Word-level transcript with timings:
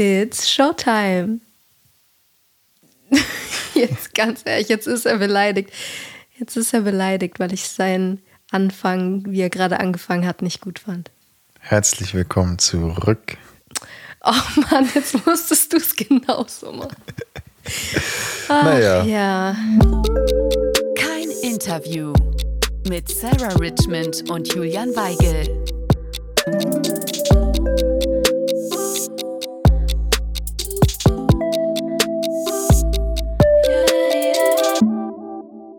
It's 0.00 0.48
Showtime. 0.50 1.40
Jetzt 3.74 4.14
ganz 4.14 4.40
ehrlich, 4.46 4.70
jetzt 4.70 4.86
ist 4.86 5.04
er 5.04 5.18
beleidigt. 5.18 5.70
Jetzt 6.38 6.56
ist 6.56 6.72
er 6.72 6.80
beleidigt, 6.80 7.38
weil 7.38 7.52
ich 7.52 7.68
seinen 7.68 8.22
Anfang, 8.50 9.26
wie 9.26 9.42
er 9.42 9.50
gerade 9.50 9.78
angefangen 9.78 10.26
hat, 10.26 10.40
nicht 10.40 10.62
gut 10.62 10.78
fand. 10.78 11.10
Herzlich 11.58 12.14
willkommen 12.14 12.58
zurück. 12.58 13.36
Oh 14.24 14.60
Mann, 14.70 14.88
jetzt 14.94 15.26
musstest 15.26 15.70
du 15.74 15.76
es 15.76 15.94
genauso 15.94 16.72
machen. 16.72 16.96
Ach, 18.48 18.64
Naja. 18.64 19.04
Ja. 19.04 19.54
Kein 20.96 21.30
Interview 21.42 22.14
mit 22.88 23.06
Sarah 23.10 23.54
Richmond 23.56 24.30
und 24.30 24.50
Julian 24.54 24.96
Weigel. 24.96 25.46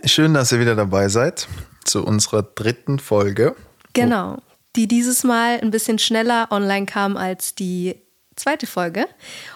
Schön, 0.05 0.33
dass 0.33 0.51
ihr 0.51 0.59
wieder 0.59 0.75
dabei 0.75 1.09
seid 1.09 1.47
zu 1.83 2.03
unserer 2.03 2.41
dritten 2.41 2.97
Folge. 2.97 3.55
Genau. 3.93 4.41
Die 4.75 4.87
dieses 4.87 5.23
Mal 5.23 5.59
ein 5.61 5.69
bisschen 5.69 5.99
schneller 5.99 6.47
online 6.49 6.87
kam 6.87 7.17
als 7.17 7.53
die 7.53 8.01
zweite 8.35 8.65
Folge. 8.65 9.05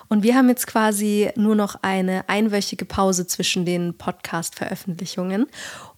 Und 0.08 0.22
wir 0.22 0.36
haben 0.36 0.48
jetzt 0.48 0.68
quasi 0.68 1.32
nur 1.36 1.56
noch 1.56 1.78
eine 1.82 2.30
einwöchige 2.30 2.86
Pause 2.86 3.26
zwischen 3.26 3.66
den 3.66 3.98
Podcast-Veröffentlichungen. 3.98 5.48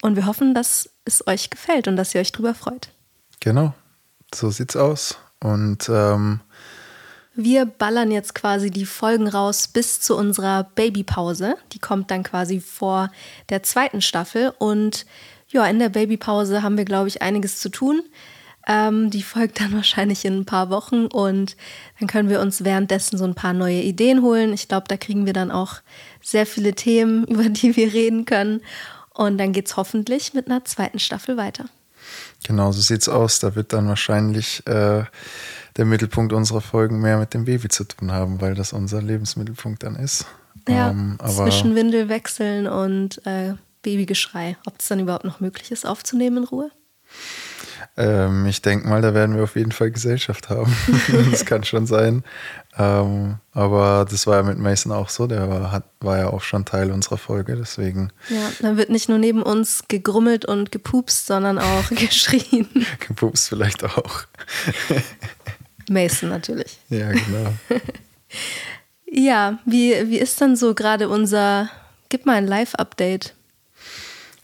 Und 0.02 0.16
wir 0.16 0.26
hoffen, 0.26 0.54
dass 0.54 0.90
es 1.04 1.28
euch 1.28 1.50
gefällt 1.50 1.90
und 1.90 1.98
dass 1.98 2.16
ihr 2.16 2.22
euch 2.22 2.32
drüber 2.32 2.54
freut. 2.54 2.90
Genau, 3.42 3.74
so 4.34 4.50
sieht's 4.50 4.78
aus. 4.78 5.18
Und 5.42 5.90
ähm, 5.90 6.40
Wir 7.40 7.68
ballern 7.68 8.10
jetzt 8.10 8.34
quasi 8.34 8.72
die 8.72 8.88
Folgen 8.88 9.28
raus 9.28 9.68
bis 9.68 10.02
zu 10.02 10.18
unserer 10.18 10.64
Babypause. 10.64 11.56
Die 11.72 11.78
kommt 11.78 12.10
dann 12.10 12.24
quasi 12.24 12.60
vor 12.60 13.12
der 13.50 13.62
zweiten 13.62 14.02
Staffel. 14.02 14.52
Und 14.58 15.06
ja, 15.50 15.64
in 15.68 15.78
der 15.78 15.90
Babypause 15.90 16.64
haben 16.64 16.78
wir, 16.78 16.86
glaube 16.86 17.10
ich, 17.10 17.22
einiges 17.22 17.60
zu 17.60 17.70
tun. 17.70 18.02
Ähm, 18.66 19.12
die 19.12 19.22
folgt 19.22 19.60
dann 19.60 19.72
wahrscheinlich 19.76 20.26
in 20.26 20.40
ein 20.40 20.46
paar 20.46 20.72
Wochen 20.72 21.06
und 21.06 21.56
dann 22.00 22.08
können 22.08 22.28
wir 22.28 22.42
uns 22.42 22.64
währenddessen 22.64 23.20
so 23.20 23.26
ein 23.26 23.36
paar 23.36 23.54
neue 23.54 23.82
Ideen 23.82 24.24
holen. 24.24 24.52
Ich 24.52 24.68
glaube, 24.68 24.88
da 24.88 24.98
kriegen 24.98 25.28
wir 25.28 25.34
dann 25.34 25.52
auch 25.52 25.76
sehr 26.24 26.48
viele 26.48 26.74
Themen, 26.74 27.24
über 27.28 27.50
die 27.50 27.76
wir 27.76 27.94
reden 27.94 28.26
können. 28.26 28.62
Und 29.14 29.38
dann 29.38 29.54
geht's 29.54 29.78
hoffentlich 29.78 30.34
mit 30.34 30.48
einer 30.48 30.66
zweiten 30.66 30.98
Staffel 30.98 31.38
weiter. 31.38 31.66
genau 32.44 32.72
so 32.72 32.82
sieht's 32.82 33.08
aus. 33.08 33.38
Da 33.38 33.54
wird 33.54 33.74
dann 33.74 33.88
wahrscheinlich 33.88 34.66
äh, 34.66 35.04
der 35.78 35.86
Mittelpunkt 35.86 36.34
unserer 36.34 36.62
Folgen 36.62 37.00
mehr 37.02 37.18
mit 37.18 37.34
dem 37.34 37.46
Baby 37.46 37.70
zu 37.70 37.84
tun 37.84 38.12
haben, 38.12 38.42
weil 38.42 38.56
das 38.56 38.74
unser 38.74 39.02
Lebensmittelpunkt 39.02 39.84
dann 39.84 39.96
ist. 39.96 40.26
Ja, 40.68 40.90
Ähm, 40.90 41.18
zwischen 41.26 41.76
Windel 41.76 42.10
wechseln 42.10 42.68
und 42.68 43.26
äh, 43.26 43.54
Babygeschrei. 43.84 44.58
Ob 44.66 44.80
es 44.80 44.88
dann 44.88 45.00
überhaupt 45.00 45.24
noch 45.24 45.40
möglich 45.40 45.72
ist, 45.72 45.86
aufzunehmen 45.86 46.38
in 46.38 46.44
Ruhe? 46.44 46.72
ähm, 47.96 48.46
ich 48.46 48.62
denke 48.62 48.88
mal, 48.88 49.02
da 49.02 49.14
werden 49.14 49.36
wir 49.36 49.44
auf 49.44 49.56
jeden 49.56 49.72
Fall 49.72 49.92
Gesellschaft 49.92 50.50
haben. 50.50 50.76
das 51.32 51.46
kann 51.46 51.64
schon 51.64 51.88
sein. 51.88 52.24
Ähm, 52.78 53.38
aber 53.54 54.06
das 54.10 54.28
war 54.28 54.38
ja 54.38 54.44
mit 54.44 54.60
Mason 54.60 54.92
auch 54.92 55.10
so. 55.10 55.26
Der 55.26 55.50
war, 55.50 55.72
hat, 55.72 55.86
war 56.00 56.18
ja 56.18 56.28
auch 56.28 56.42
schon 56.42 56.66
Teil 56.66 56.92
unserer 56.92 57.18
Folge. 57.18 57.56
Deswegen 57.56 58.12
Ja, 58.30 58.52
dann 58.62 58.78
wird 58.78 58.90
nicht 58.90 59.10
nur 59.10 59.18
neben 59.18 59.42
uns 59.42 59.84
gegrummelt 59.88 60.46
und 60.46 60.72
gepupst, 60.72 61.26
sondern 61.26 61.58
auch 61.58 61.90
geschrien. 61.90 62.68
gepupst 63.00 63.50
vielleicht 63.50 63.84
auch. 63.84 64.26
Mason 65.90 66.30
natürlich. 66.30 66.78
Ja, 66.90 67.12
genau. 67.12 67.54
Ja, 69.10 69.60
wie, 69.66 69.94
wie 70.10 70.18
ist 70.18 70.42
dann 70.42 70.56
so 70.56 70.76
gerade 70.76 71.10
unser, 71.10 71.70
gib 72.10 72.26
mal 72.26 72.36
ein 72.36 72.48
Live-Update. 72.48 73.34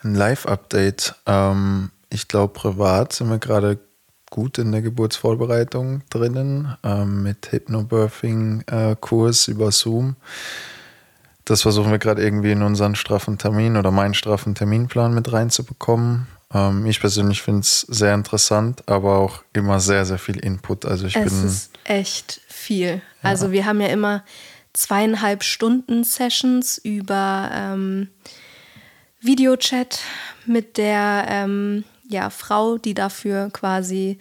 Ein 0.02 0.16
Live-Update. 0.16 1.16
Ähm, 1.26 1.92
ich 2.10 2.28
glaube, 2.28 2.54
privat 2.54 3.14
sind 3.14 3.30
wir 3.30 3.40
gerade 3.40 3.80
gut 4.30 4.58
in 4.58 4.72
der 4.72 4.82
Geburtsvorbereitung 4.82 6.02
drinnen 6.10 6.76
ähm, 6.84 7.24
mit 7.24 7.52
Hypnobirthing-Kurs 7.52 9.48
über 9.48 9.72
Zoom. 9.72 10.16
Das 11.46 11.62
versuchen 11.62 11.92
wir 11.92 12.00
gerade 12.00 12.24
irgendwie 12.24 12.54
in 12.54 12.64
unseren 12.64 12.96
straffen 12.96 13.38
Termin 13.38 13.76
oder 13.76 13.92
meinen 13.92 14.14
straffen 14.14 14.56
Terminplan 14.56 15.14
mit 15.14 15.32
reinzubekommen. 15.32 16.28
Ähm, 16.54 16.86
ich 16.86 17.00
persönlich 17.00 17.42
finde 17.42 17.62
es 17.62 17.82
sehr 17.82 18.14
interessant, 18.14 18.88
aber 18.88 19.18
auch 19.18 19.44
immer 19.54 19.80
sehr, 19.80 20.06
sehr 20.06 20.18
viel 20.20 20.38
Input. 20.40 20.86
Also 20.86 21.08
ich 21.08 21.16
Es 21.16 21.32
bin 21.32 21.46
ist 21.48 21.72
echt 21.84 22.42
viel. 22.48 23.02
Also 23.22 23.52
wir 23.52 23.66
haben 23.66 23.80
ja 23.82 23.88
immer 23.88 24.24
zweieinhalb 24.74 25.44
Stunden 25.44 26.04
Sessions 26.04 26.78
über 26.78 27.50
ähm, 27.54 28.10
Videochat 29.22 30.00
mit 30.46 30.78
der 30.78 31.26
ähm, 31.30 31.84
ja, 32.10 32.30
Frau, 32.30 32.78
die 32.78 32.94
dafür 32.94 33.50
quasi, 33.54 34.18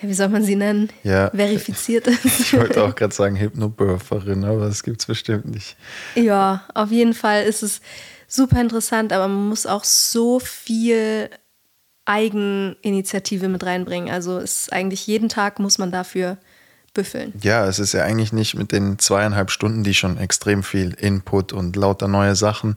ja, 0.00 0.08
wie 0.08 0.14
soll 0.14 0.28
man 0.28 0.44
sie 0.44 0.56
nennen, 0.56 0.90
Ja. 1.02 1.30
verifiziert 1.30 2.06
ist. 2.24 2.24
ich 2.40 2.52
wollte 2.52 2.82
auch 2.84 2.94
gerade 2.94 3.14
sagen 3.14 3.36
Hypnobirtherin, 3.36 4.44
aber 4.44 4.66
das 4.66 4.82
gibt 4.82 5.00
es 5.00 5.06
bestimmt 5.06 5.46
nicht. 5.46 5.76
Ja, 6.14 6.62
auf 6.74 6.90
jeden 6.90 7.14
Fall 7.14 7.44
ist 7.44 7.62
es 7.62 7.80
super 8.28 8.60
interessant, 8.60 9.12
aber 9.12 9.28
man 9.28 9.48
muss 9.48 9.66
auch 9.66 9.84
so 9.84 10.38
viel 10.40 11.30
Eigeninitiative 12.04 13.48
mit 13.48 13.64
reinbringen. 13.64 14.12
Also 14.12 14.38
es 14.38 14.62
ist 14.62 14.72
eigentlich 14.72 15.06
jeden 15.06 15.28
Tag 15.28 15.58
muss 15.58 15.78
man 15.78 15.90
dafür 15.90 16.38
büffeln. 16.94 17.32
Ja, 17.42 17.66
es 17.66 17.78
ist 17.78 17.92
ja 17.92 18.04
eigentlich 18.04 18.32
nicht 18.32 18.54
mit 18.54 18.72
den 18.72 18.98
zweieinhalb 18.98 19.50
Stunden, 19.50 19.82
die 19.82 19.94
schon 19.94 20.18
extrem 20.18 20.62
viel 20.62 20.92
Input 20.94 21.52
und 21.52 21.76
lauter 21.76 22.08
neue 22.08 22.34
Sachen, 22.34 22.76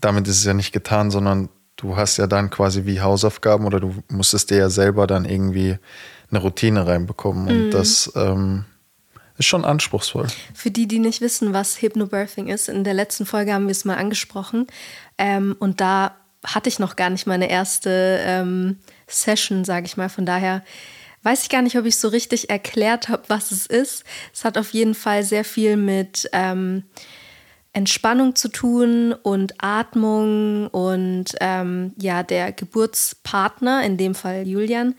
damit 0.00 0.26
ist 0.26 0.38
es 0.38 0.44
ja 0.44 0.54
nicht 0.54 0.72
getan, 0.72 1.10
sondern 1.10 1.48
du 1.76 1.96
hast 1.96 2.16
ja 2.16 2.26
dann 2.26 2.50
quasi 2.50 2.86
wie 2.86 3.00
Hausaufgaben 3.00 3.66
oder 3.66 3.80
du 3.80 3.94
musstest 4.08 4.50
dir 4.50 4.58
ja 4.58 4.70
selber 4.70 5.06
dann 5.06 5.24
irgendwie 5.24 5.78
eine 6.30 6.40
Routine 6.40 6.86
reinbekommen 6.86 7.48
und 7.48 7.70
das 7.70 8.10
ähm, 8.16 8.64
ist 9.38 9.46
schon 9.46 9.64
anspruchsvoll. 9.64 10.26
Für 10.54 10.70
die, 10.70 10.88
die 10.88 10.98
nicht 10.98 11.20
wissen, 11.20 11.52
was 11.52 11.80
Hypnobirthing 11.80 12.48
ist, 12.48 12.68
in 12.68 12.84
der 12.84 12.94
letzten 12.94 13.26
Folge 13.26 13.52
haben 13.52 13.66
wir 13.66 13.72
es 13.72 13.84
mal 13.84 13.96
angesprochen. 13.96 14.66
Ähm, 15.18 15.56
und 15.58 15.80
da 15.80 16.14
hatte 16.44 16.68
ich 16.68 16.78
noch 16.78 16.96
gar 16.96 17.10
nicht 17.10 17.26
meine 17.26 17.48
erste 17.48 18.20
ähm, 18.24 18.78
Session, 19.06 19.64
sage 19.64 19.86
ich 19.86 19.96
mal. 19.96 20.08
Von 20.08 20.26
daher 20.26 20.62
weiß 21.22 21.42
ich 21.42 21.48
gar 21.48 21.62
nicht, 21.62 21.78
ob 21.78 21.84
ich 21.84 21.98
so 21.98 22.08
richtig 22.08 22.50
erklärt 22.50 23.08
habe, 23.08 23.22
was 23.28 23.52
es 23.52 23.66
ist. 23.66 24.04
Es 24.32 24.44
hat 24.44 24.58
auf 24.58 24.70
jeden 24.70 24.94
Fall 24.94 25.22
sehr 25.22 25.44
viel 25.44 25.76
mit 25.76 26.28
ähm, 26.32 26.84
Entspannung 27.72 28.34
zu 28.34 28.48
tun 28.48 29.14
und 29.14 29.54
Atmung 29.58 30.66
und 30.68 31.26
ähm, 31.40 31.94
ja, 31.96 32.22
der 32.22 32.52
Geburtspartner, 32.52 33.82
in 33.84 33.96
dem 33.96 34.14
Fall 34.14 34.46
Julian, 34.46 34.94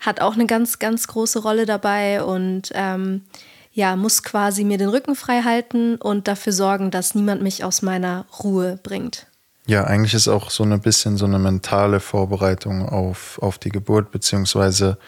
hat 0.00 0.20
auch 0.20 0.34
eine 0.34 0.46
ganz, 0.46 0.78
ganz 0.78 1.06
große 1.06 1.40
Rolle 1.40 1.66
dabei 1.66 2.22
und 2.22 2.70
ähm, 2.74 3.24
ja, 3.72 3.96
muss 3.96 4.22
quasi 4.22 4.64
mir 4.64 4.78
den 4.78 4.88
Rücken 4.88 5.16
frei 5.16 5.42
halten 5.42 5.96
und 5.96 6.28
dafür 6.28 6.52
sorgen, 6.52 6.90
dass 6.90 7.14
niemand 7.14 7.42
mich 7.42 7.64
aus 7.64 7.82
meiner 7.82 8.26
Ruhe 8.42 8.78
bringt. 8.82 9.26
Ja, 9.66 9.84
eigentlich 9.84 10.14
ist 10.14 10.28
auch 10.28 10.50
so 10.50 10.62
ein 10.62 10.80
bisschen 10.80 11.16
so 11.16 11.24
eine 11.24 11.38
mentale 11.38 12.00
Vorbereitung 12.00 12.86
auf, 12.86 13.38
auf 13.40 13.58
die 13.58 13.70
Geburt, 13.70 14.10
beziehungsweise 14.10 14.98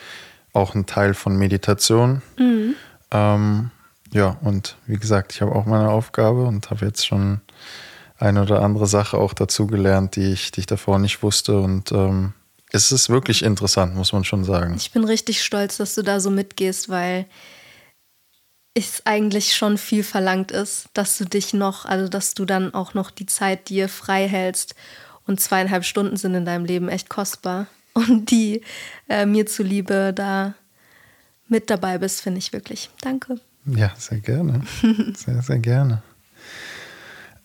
auch 0.52 0.74
ein 0.74 0.86
Teil 0.86 1.12
von 1.12 1.36
Meditation. 1.36 2.22
Ähm, 3.10 3.70
ja, 4.12 4.38
und 4.40 4.76
wie 4.86 4.96
gesagt, 4.96 5.32
ich 5.32 5.42
habe 5.42 5.54
auch 5.54 5.66
meine 5.66 5.90
Aufgabe 5.90 6.44
und 6.44 6.70
habe 6.70 6.86
jetzt 6.86 7.06
schon 7.06 7.42
eine 8.18 8.42
oder 8.42 8.62
andere 8.62 8.86
Sache 8.86 9.18
auch 9.18 9.34
dazu 9.34 9.66
gelernt, 9.66 10.16
die 10.16 10.32
ich, 10.32 10.50
die 10.52 10.60
ich 10.60 10.66
davor 10.66 10.98
nicht 10.98 11.22
wusste. 11.22 11.60
Und 11.60 11.92
ähm, 11.92 12.32
es 12.72 12.92
ist 12.92 13.10
wirklich 13.10 13.44
interessant, 13.44 13.94
muss 13.94 14.12
man 14.12 14.24
schon 14.24 14.44
sagen. 14.44 14.74
Ich 14.76 14.90
bin 14.90 15.04
richtig 15.04 15.42
stolz, 15.44 15.76
dass 15.76 15.94
du 15.94 16.02
da 16.02 16.18
so 16.18 16.30
mitgehst, 16.30 16.88
weil 16.88 17.26
es 18.76 19.02
eigentlich 19.06 19.54
schon 19.54 19.78
viel 19.78 20.04
verlangt 20.04 20.52
ist, 20.52 20.88
dass 20.92 21.16
du 21.16 21.24
dich 21.24 21.54
noch, 21.54 21.86
also 21.86 22.08
dass 22.08 22.34
du 22.34 22.44
dann 22.44 22.74
auch 22.74 22.92
noch 22.92 23.10
die 23.10 23.26
Zeit 23.26 23.68
dir 23.68 23.88
frei 23.88 24.28
hältst. 24.28 24.74
Und 25.26 25.40
zweieinhalb 25.40 25.84
Stunden 25.84 26.16
sind 26.16 26.34
in 26.34 26.44
deinem 26.44 26.64
Leben 26.64 26.88
echt 26.88 27.08
kostbar. 27.08 27.66
Und 27.94 28.30
die 28.30 28.60
äh, 29.08 29.24
mir 29.24 29.46
zuliebe 29.46 30.12
da 30.14 30.54
mit 31.48 31.70
dabei 31.70 31.96
bist, 31.96 32.20
finde 32.20 32.38
ich 32.38 32.52
wirklich. 32.52 32.90
Danke. 33.00 33.40
Ja, 33.64 33.92
sehr 33.96 34.20
gerne. 34.20 34.62
Sehr, 35.16 35.42
sehr 35.42 35.58
gerne. 35.58 36.02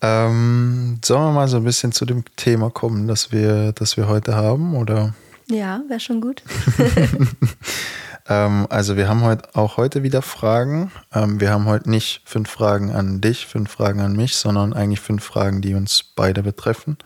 Ähm, 0.02 1.00
sollen 1.04 1.24
wir 1.24 1.32
mal 1.32 1.48
so 1.48 1.58
ein 1.58 1.64
bisschen 1.64 1.92
zu 1.92 2.06
dem 2.06 2.24
Thema 2.36 2.70
kommen, 2.70 3.08
das 3.08 3.32
wir, 3.32 3.72
das 3.72 3.98
wir 3.98 4.08
heute 4.08 4.36
haben, 4.36 4.76
oder? 4.76 5.16
Ja, 5.48 5.82
wäre 5.88 6.00
schon 6.00 6.22
gut. 6.22 6.44
Ähm, 8.32 8.68
also 8.70 8.96
wir 8.96 9.10
haben 9.10 9.24
heute 9.24 9.50
auch 9.56 9.78
heute 9.78 10.04
wieder 10.04 10.22
Fragen. 10.22 10.92
Ähm, 11.14 11.40
wir 11.42 11.52
haben 11.52 11.66
heute 11.66 11.90
nicht 11.90 12.22
fünf 12.26 12.50
Fragen 12.50 12.92
an 12.92 13.20
dich, 13.20 13.46
fünf 13.46 13.72
Fragen 13.72 14.00
an 14.00 14.14
mich, 14.16 14.36
sondern 14.38 14.74
eigentlich 14.74 15.02
fünf 15.02 15.24
Fragen, 15.24 15.62
die 15.62 15.74
uns 15.74 16.04
beide 16.04 16.44
betreffen. 16.44 16.98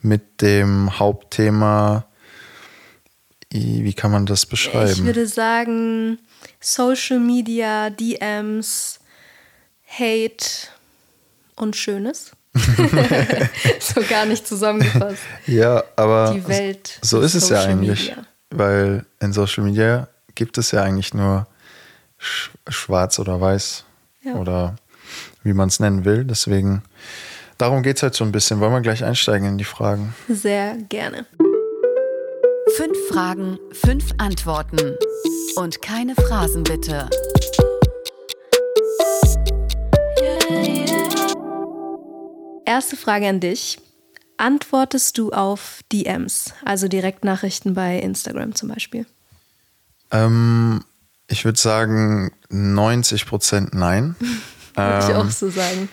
Mit 0.00 0.42
dem 0.42 0.98
Hauptthema, 0.98 2.06
wie 3.52 3.94
kann 3.94 4.10
man 4.10 4.26
das 4.26 4.44
Ich 4.44 4.48
beschreiben? 4.48 5.04
würde 5.04 5.26
sagen, 5.26 6.18
Social 6.60 7.20
Media, 7.20 7.90
DMs, 7.90 8.98
Hate 9.88 10.68
und 11.54 11.76
Schönes. 11.76 12.32
so 13.80 14.00
gar 14.08 14.24
nicht 14.26 14.46
zusammengefasst. 14.46 15.22
Ja, 15.46 15.84
aber 15.94 16.32
Die 16.34 16.48
Welt 16.48 16.98
so 17.02 17.20
ist 17.20 17.34
es 17.34 17.50
ja 17.50 17.58
Social 17.58 17.70
eigentlich. 17.70 18.08
Media. 18.08 18.26
Weil 18.50 19.06
in 19.20 19.32
Social 19.32 19.64
Media 19.64 20.08
gibt 20.36 20.56
es 20.58 20.70
ja 20.70 20.82
eigentlich 20.82 21.12
nur 21.14 21.48
sch 22.18 22.50
schwarz 22.68 23.18
oder 23.18 23.40
weiß 23.40 23.84
Ja. 24.22 24.34
oder 24.36 24.76
wie 25.42 25.52
man 25.52 25.68
es 25.68 25.80
nennen 25.80 26.04
will. 26.04 26.24
Deswegen, 26.24 26.82
darum 27.58 27.82
geht 27.82 27.96
es 27.96 28.02
halt 28.04 28.14
so 28.14 28.24
ein 28.24 28.30
bisschen. 28.32 28.60
Wollen 28.60 28.72
wir 28.72 28.80
gleich 28.80 29.02
einsteigen 29.04 29.48
in 29.48 29.58
die 29.58 29.64
Fragen? 29.64 30.14
Sehr 30.28 30.76
gerne. 30.88 31.26
Fünf 32.76 32.96
Fragen, 33.08 33.58
fünf 33.72 34.10
Antworten. 34.18 34.96
Und 35.56 35.80
keine 35.82 36.14
Phrasen 36.14 36.62
bitte. 36.64 37.08
Erste 42.64 42.96
Frage 42.96 43.28
an 43.28 43.40
dich. 43.40 43.78
Antwortest 44.38 45.16
du 45.16 45.30
auf 45.30 45.80
DMs, 45.92 46.52
also 46.64 46.88
Direktnachrichten 46.88 47.72
bei 47.74 47.98
Instagram 47.98 48.54
zum 48.54 48.68
Beispiel? 48.68 49.06
Ähm, 50.10 50.84
ich 51.28 51.44
würde 51.44 51.58
sagen 51.58 52.32
90 52.50 53.26
Prozent 53.26 53.74
nein. 53.74 54.16
Würde 54.74 54.98
ich 55.00 55.08
Ähm, 55.08 55.16
auch 55.16 55.30
so 55.30 55.48
sagen. 55.50 55.88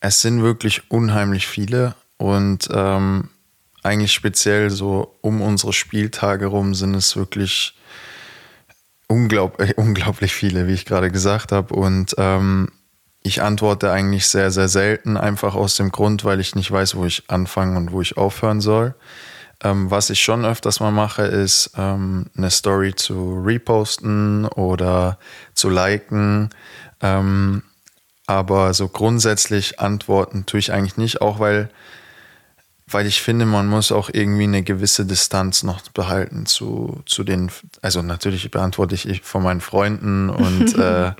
Es 0.00 0.20
sind 0.22 0.42
wirklich 0.42 0.90
unheimlich 0.90 1.46
viele 1.46 1.94
und 2.16 2.68
ähm, 2.72 3.28
eigentlich 3.82 4.12
speziell 4.12 4.70
so 4.70 5.16
um 5.20 5.40
unsere 5.42 5.72
Spieltage 5.72 6.46
rum 6.46 6.74
sind 6.74 6.94
es 6.94 7.16
wirklich 7.16 7.76
unglaub, 9.06 9.60
äh, 9.60 9.74
unglaublich 9.76 10.32
viele, 10.34 10.66
wie 10.66 10.72
ich 10.72 10.84
gerade 10.86 11.10
gesagt 11.10 11.52
habe. 11.52 11.74
Und 11.74 12.14
ähm, 12.18 12.70
ich 13.22 13.42
antworte 13.42 13.90
eigentlich 13.92 14.26
sehr, 14.26 14.50
sehr 14.50 14.68
selten, 14.68 15.16
einfach 15.16 15.54
aus 15.54 15.76
dem 15.76 15.90
Grund, 15.92 16.24
weil 16.24 16.40
ich 16.40 16.54
nicht 16.54 16.70
weiß, 16.70 16.96
wo 16.96 17.04
ich 17.04 17.24
anfangen 17.28 17.76
und 17.76 17.92
wo 17.92 18.00
ich 18.00 18.16
aufhören 18.16 18.60
soll. 18.60 18.94
Ähm, 19.62 19.90
was 19.90 20.10
ich 20.10 20.20
schon 20.20 20.44
öfters 20.44 20.80
mal 20.80 20.90
mache, 20.90 21.22
ist 21.22 21.70
ähm, 21.76 22.26
eine 22.36 22.50
Story 22.50 22.94
zu 22.94 23.42
reposten 23.42 24.44
oder 24.46 25.18
zu 25.54 25.70
liken. 25.70 26.50
Ähm, 27.00 27.62
aber 28.26 28.74
so 28.74 28.88
grundsätzlich 28.88 29.80
antworten 29.80 30.44
tue 30.46 30.60
ich 30.60 30.72
eigentlich 30.72 30.96
nicht, 30.96 31.20
auch 31.22 31.38
weil, 31.38 31.70
weil 32.86 33.06
ich 33.06 33.22
finde, 33.22 33.46
man 33.46 33.66
muss 33.66 33.92
auch 33.92 34.10
irgendwie 34.12 34.44
eine 34.44 34.62
gewisse 34.62 35.06
Distanz 35.06 35.62
noch 35.62 35.80
behalten 35.90 36.44
zu, 36.44 37.00
zu 37.06 37.24
den, 37.24 37.50
also 37.82 38.02
natürlich 38.02 38.50
beantworte 38.50 38.94
ich 38.96 39.22
von 39.22 39.42
meinen 39.42 39.60
Freunden 39.60 40.28
und 40.28 40.74
äh, 40.78 41.12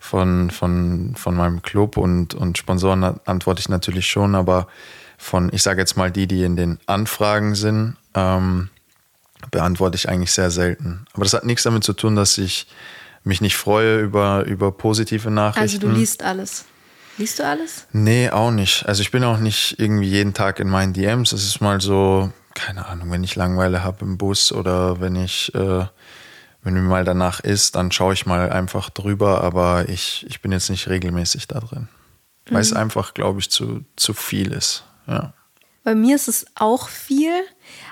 von, 0.00 0.50
von, 0.50 1.14
von 1.16 1.34
meinem 1.36 1.62
Club 1.62 1.96
und, 1.96 2.34
und 2.34 2.58
Sponsoren 2.58 3.04
antworte 3.24 3.60
ich 3.60 3.68
natürlich 3.68 4.08
schon, 4.08 4.34
aber 4.34 4.66
von, 5.24 5.50
ich 5.52 5.62
sage 5.62 5.80
jetzt 5.80 5.96
mal 5.96 6.10
die, 6.10 6.26
die 6.26 6.44
in 6.44 6.54
den 6.54 6.78
Anfragen 6.86 7.54
sind, 7.54 7.96
ähm, 8.14 8.68
beantworte 9.50 9.96
ich 9.96 10.08
eigentlich 10.08 10.32
sehr 10.32 10.50
selten. 10.50 11.06
Aber 11.14 11.24
das 11.24 11.32
hat 11.32 11.44
nichts 11.44 11.62
damit 11.62 11.82
zu 11.82 11.94
tun, 11.94 12.14
dass 12.14 12.38
ich 12.38 12.66
mich 13.24 13.40
nicht 13.40 13.56
freue 13.56 14.00
über, 14.00 14.44
über 14.44 14.70
positive 14.70 15.30
Nachrichten. 15.30 15.60
Also 15.60 15.78
du 15.78 15.88
liest 15.88 16.22
alles. 16.22 16.66
Liest 17.16 17.38
du 17.38 17.46
alles? 17.46 17.86
Nee, 17.92 18.30
auch 18.30 18.50
nicht. 18.50 18.86
Also 18.86 19.00
ich 19.00 19.10
bin 19.10 19.24
auch 19.24 19.38
nicht 19.38 19.78
irgendwie 19.78 20.08
jeden 20.08 20.34
Tag 20.34 20.60
in 20.60 20.68
meinen 20.68 20.92
DMs. 20.92 21.32
Es 21.32 21.44
ist 21.44 21.60
mal 21.60 21.80
so, 21.80 22.30
keine 22.54 22.86
Ahnung, 22.86 23.10
wenn 23.10 23.24
ich 23.24 23.34
Langeweile 23.34 23.82
habe 23.82 24.04
im 24.04 24.18
Bus 24.18 24.52
oder 24.52 25.00
wenn 25.00 25.16
ich, 25.16 25.54
äh, 25.54 25.86
wenn 26.62 26.74
mir 26.74 26.80
mal 26.80 27.04
danach 27.04 27.40
ist, 27.40 27.76
dann 27.76 27.92
schaue 27.92 28.12
ich 28.14 28.26
mal 28.26 28.50
einfach 28.50 28.90
drüber, 28.90 29.42
aber 29.42 29.88
ich, 29.88 30.26
ich 30.28 30.42
bin 30.42 30.52
jetzt 30.52 30.70
nicht 30.70 30.88
regelmäßig 30.88 31.48
da 31.48 31.60
drin. 31.60 31.88
Weil 32.50 32.60
es 32.60 32.74
einfach, 32.74 33.14
glaube 33.14 33.40
ich, 33.40 33.50
zu, 33.50 33.84
zu 33.96 34.12
viel 34.12 34.52
ist. 34.52 34.84
Ja. 35.06 35.32
Bei 35.84 35.94
mir 35.94 36.16
ist 36.16 36.28
es 36.28 36.46
auch 36.54 36.88
viel, 36.88 37.32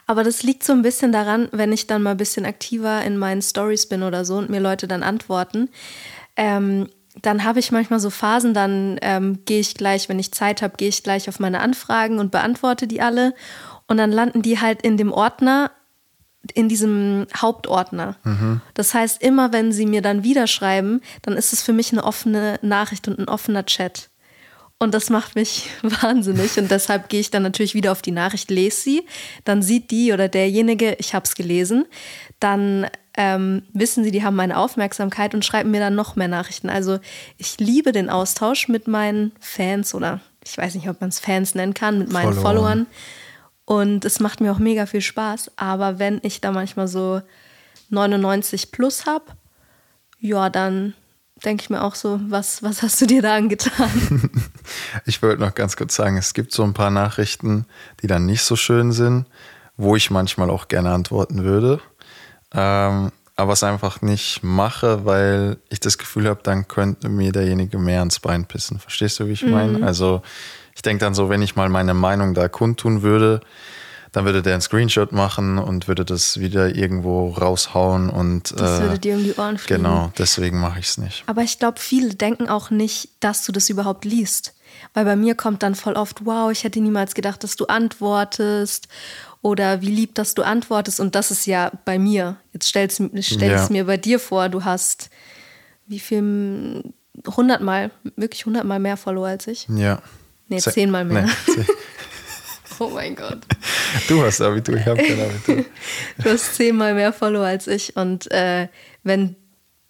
aber 0.06 0.24
das 0.24 0.42
liegt 0.42 0.64
so 0.64 0.72
ein 0.72 0.80
bisschen 0.80 1.12
daran, 1.12 1.48
wenn 1.52 1.72
ich 1.72 1.86
dann 1.86 2.02
mal 2.02 2.12
ein 2.12 2.16
bisschen 2.16 2.46
aktiver 2.46 3.02
in 3.02 3.18
meinen 3.18 3.42
Stories 3.42 3.86
bin 3.86 4.02
oder 4.02 4.24
so 4.24 4.36
und 4.36 4.48
mir 4.48 4.60
Leute 4.60 4.88
dann 4.88 5.02
antworten. 5.02 5.68
Ähm, 6.36 6.88
dann 7.20 7.44
habe 7.44 7.58
ich 7.58 7.70
manchmal 7.70 8.00
so 8.00 8.08
Phasen, 8.08 8.54
dann 8.54 8.98
ähm, 9.02 9.44
gehe 9.44 9.60
ich 9.60 9.74
gleich, 9.74 10.08
wenn 10.08 10.18
ich 10.18 10.32
Zeit 10.32 10.62
habe, 10.62 10.78
gehe 10.78 10.88
ich 10.88 11.02
gleich 11.02 11.28
auf 11.28 11.38
meine 11.38 11.60
Anfragen 11.60 12.18
und 12.18 12.30
beantworte 12.30 12.86
die 12.86 13.02
alle. 13.02 13.34
Und 13.86 13.98
dann 13.98 14.10
landen 14.10 14.40
die 14.40 14.58
halt 14.58 14.80
in 14.80 14.96
dem 14.96 15.12
Ordner, 15.12 15.70
in 16.54 16.70
diesem 16.70 17.26
Hauptordner. 17.36 18.16
Das 18.72 18.94
heißt, 18.94 19.22
immer 19.22 19.52
wenn 19.52 19.70
sie 19.72 19.84
mir 19.84 20.00
dann 20.00 20.24
wieder 20.24 20.46
schreiben, 20.46 21.02
dann 21.20 21.36
ist 21.36 21.52
es 21.52 21.62
für 21.62 21.74
mich 21.74 21.92
eine 21.92 22.04
offene 22.04 22.58
Nachricht 22.62 23.06
und 23.08 23.18
ein 23.18 23.28
offener 23.28 23.66
Chat. 23.66 24.08
Und 24.82 24.94
das 24.94 25.10
macht 25.10 25.36
mich 25.36 25.70
wahnsinnig. 25.82 26.58
Und 26.58 26.68
deshalb 26.68 27.08
gehe 27.08 27.20
ich 27.20 27.30
dann 27.30 27.44
natürlich 27.44 27.74
wieder 27.74 27.92
auf 27.92 28.02
die 28.02 28.10
Nachricht, 28.10 28.50
lese 28.50 28.80
sie. 28.80 29.06
Dann 29.44 29.62
sieht 29.62 29.92
die 29.92 30.12
oder 30.12 30.26
derjenige, 30.26 30.96
ich 30.98 31.14
habe 31.14 31.24
es 31.24 31.36
gelesen. 31.36 31.84
Dann 32.40 32.88
ähm, 33.16 33.62
wissen 33.72 34.02
sie, 34.02 34.10
die 34.10 34.24
haben 34.24 34.34
meine 34.34 34.58
Aufmerksamkeit 34.58 35.34
und 35.34 35.44
schreiben 35.44 35.70
mir 35.70 35.78
dann 35.78 35.94
noch 35.94 36.16
mehr 36.16 36.26
Nachrichten. 36.26 36.68
Also 36.68 36.98
ich 37.38 37.60
liebe 37.60 37.92
den 37.92 38.10
Austausch 38.10 38.66
mit 38.66 38.88
meinen 38.88 39.30
Fans 39.38 39.94
oder 39.94 40.18
ich 40.44 40.58
weiß 40.58 40.74
nicht, 40.74 40.88
ob 40.88 41.00
man 41.00 41.10
es 41.10 41.20
Fans 41.20 41.54
nennen 41.54 41.74
kann, 41.74 42.00
mit 42.00 42.10
meinen 42.10 42.32
Followern. 42.32 42.42
Followern. 42.42 42.86
Und 43.64 44.04
es 44.04 44.18
macht 44.18 44.40
mir 44.40 44.50
auch 44.50 44.58
mega 44.58 44.86
viel 44.86 45.00
Spaß. 45.00 45.52
Aber 45.54 46.00
wenn 46.00 46.18
ich 46.24 46.40
da 46.40 46.50
manchmal 46.50 46.88
so 46.88 47.22
99 47.90 48.72
plus 48.72 49.06
habe, 49.06 49.26
ja, 50.18 50.50
dann 50.50 50.94
denke 51.44 51.62
ich 51.62 51.70
mir 51.70 51.82
auch 51.82 51.94
so, 51.94 52.20
was, 52.28 52.62
was 52.62 52.82
hast 52.82 53.00
du 53.00 53.06
dir 53.06 53.22
da 53.22 53.36
angetan? 53.36 54.30
Ich 55.04 55.22
wollte 55.22 55.42
noch 55.42 55.54
ganz 55.54 55.76
kurz 55.76 55.96
sagen, 55.96 56.16
es 56.16 56.34
gibt 56.34 56.52
so 56.52 56.62
ein 56.62 56.74
paar 56.74 56.90
Nachrichten, 56.90 57.66
die 58.00 58.06
dann 58.06 58.26
nicht 58.26 58.42
so 58.42 58.56
schön 58.56 58.92
sind, 58.92 59.26
wo 59.76 59.96
ich 59.96 60.10
manchmal 60.10 60.50
auch 60.50 60.68
gerne 60.68 60.92
antworten 60.92 61.42
würde. 61.44 61.80
Ähm, 62.52 63.10
aber 63.34 63.54
es 63.54 63.64
einfach 63.64 64.02
nicht 64.02 64.42
mache, 64.42 65.04
weil 65.04 65.58
ich 65.68 65.80
das 65.80 65.98
Gefühl 65.98 66.28
habe, 66.28 66.40
dann 66.42 66.68
könnte 66.68 67.08
mir 67.08 67.32
derjenige 67.32 67.78
mehr 67.78 68.00
ans 68.00 68.20
Bein 68.20 68.44
pissen. 68.44 68.78
Verstehst 68.78 69.18
du, 69.18 69.26
wie 69.26 69.32
ich 69.32 69.42
meine? 69.42 69.84
Also 69.84 70.22
ich 70.74 70.82
denke 70.82 71.04
dann 71.04 71.14
so, 71.14 71.28
wenn 71.28 71.42
ich 71.42 71.56
mal 71.56 71.68
meine 71.68 71.94
Meinung 71.94 72.34
da 72.34 72.48
kundtun 72.48 73.02
würde, 73.02 73.40
dann 74.12 74.24
würde 74.26 74.42
der 74.42 74.52
einen 74.54 74.62
Screenshot 74.62 75.12
machen 75.12 75.58
und 75.58 75.88
würde 75.88 76.04
das 76.04 76.38
wieder 76.38 76.74
irgendwo 76.74 77.30
raushauen 77.30 78.10
und 78.10 78.52
Das 78.52 78.78
äh, 78.80 78.82
würde 78.82 78.98
dir 78.98 79.16
um 79.16 79.24
die 79.24 79.34
Ohren 79.34 79.58
fliegen. 79.58 79.82
genau, 79.82 80.12
deswegen 80.18 80.60
mache 80.60 80.78
ich 80.80 80.86
es 80.86 80.98
nicht. 80.98 81.24
Aber 81.26 81.42
ich 81.42 81.58
glaube, 81.58 81.80
viele 81.80 82.14
denken 82.14 82.48
auch 82.48 82.70
nicht, 82.70 83.08
dass 83.20 83.44
du 83.44 83.52
das 83.52 83.70
überhaupt 83.70 84.04
liest. 84.04 84.54
Weil 84.94 85.04
bei 85.04 85.16
mir 85.16 85.34
kommt 85.34 85.62
dann 85.62 85.74
voll 85.74 85.94
oft, 85.94 86.24
wow, 86.26 86.50
ich 86.50 86.64
hätte 86.64 86.80
niemals 86.80 87.14
gedacht, 87.14 87.42
dass 87.44 87.56
du 87.56 87.66
antwortest. 87.66 88.88
Oder 89.40 89.80
wie 89.80 89.90
lieb, 89.90 90.14
dass 90.14 90.34
du 90.34 90.42
antwortest. 90.42 91.00
Und 91.00 91.14
das 91.14 91.30
ist 91.30 91.46
ja 91.46 91.72
bei 91.84 91.98
mir. 91.98 92.36
Jetzt 92.52 92.68
stell 92.68 92.88
Ja. 92.90 93.62
es 93.62 93.70
mir 93.70 93.84
bei 93.86 93.96
dir 93.96 94.18
vor, 94.20 94.48
du 94.48 94.64
hast 94.64 95.10
wie 95.86 95.98
viel? 96.00 96.84
Hundertmal, 97.36 97.90
wirklich 98.16 98.46
hundertmal 98.46 98.78
mehr 98.78 98.96
Follower 98.96 99.26
als 99.28 99.46
ich. 99.46 99.66
Ja. 99.68 100.00
Nee, 100.48 100.58
zehnmal 100.60 101.04
mehr. 101.04 101.28
Nee, 101.56 101.64
Oh 102.82 102.90
mein 102.90 103.14
Gott. 103.14 103.38
du 104.08 104.22
hast 104.22 104.40
Abitur, 104.40 104.76
ich 104.76 104.86
habe 104.86 105.02
kein 105.02 105.20
Abitur. 105.20 105.64
Du 106.22 106.30
hast 106.30 106.54
zehnmal 106.54 106.94
mehr 106.94 107.12
Follower 107.12 107.46
als 107.46 107.66
ich. 107.66 107.96
Und 107.96 108.30
äh, 108.30 108.68
wenn, 109.02 109.36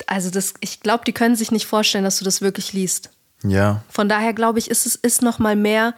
also 0.06 0.30
das, 0.30 0.54
ich 0.60 0.80
glaube, 0.80 1.04
die 1.06 1.12
können 1.12 1.36
sich 1.36 1.50
nicht 1.50 1.66
vorstellen, 1.66 2.04
dass 2.04 2.18
du 2.18 2.24
das 2.24 2.42
wirklich 2.42 2.72
liest. 2.72 3.10
Ja, 3.44 3.82
Von 3.88 4.08
daher 4.08 4.34
glaube 4.34 4.58
ich, 4.58 4.70
ist 4.70 4.86
es 4.86 4.94
ist 4.94 5.22
noch 5.22 5.38
mal 5.38 5.56
mehr 5.56 5.94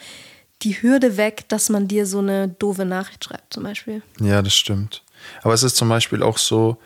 die 0.62 0.80
Hürde 0.80 1.16
weg, 1.16 1.44
dass 1.48 1.68
man 1.68 1.88
dir 1.88 2.06
so 2.06 2.20
eine 2.20 2.48
doofe 2.48 2.84
Nachricht 2.86 3.24
schreibt, 3.24 3.52
zum 3.52 3.64
Beispiel. 3.64 4.02
Ja, 4.20 4.40
das 4.40 4.54
stimmt. 4.54 5.02
Aber 5.42 5.52
es 5.52 5.62
ist 5.62 5.76
zum 5.76 5.88
Beispiel 5.88 6.22
auch 6.22 6.38
so, 6.38 6.78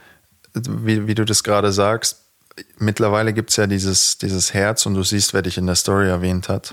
wie, 0.54 1.06
wie 1.06 1.14
du 1.14 1.24
das 1.24 1.44
gerade 1.44 1.72
sagst, 1.72 2.24
mittlerweile 2.78 3.32
gibt 3.32 3.50
es 3.50 3.56
ja 3.56 3.66
dieses, 3.66 4.18
dieses 4.18 4.54
Herz 4.54 4.86
und 4.86 4.94
du 4.94 5.02
siehst, 5.02 5.34
wer 5.34 5.42
dich 5.42 5.58
in 5.58 5.66
der 5.66 5.74
Story 5.74 6.08
erwähnt 6.08 6.48
hat. 6.48 6.72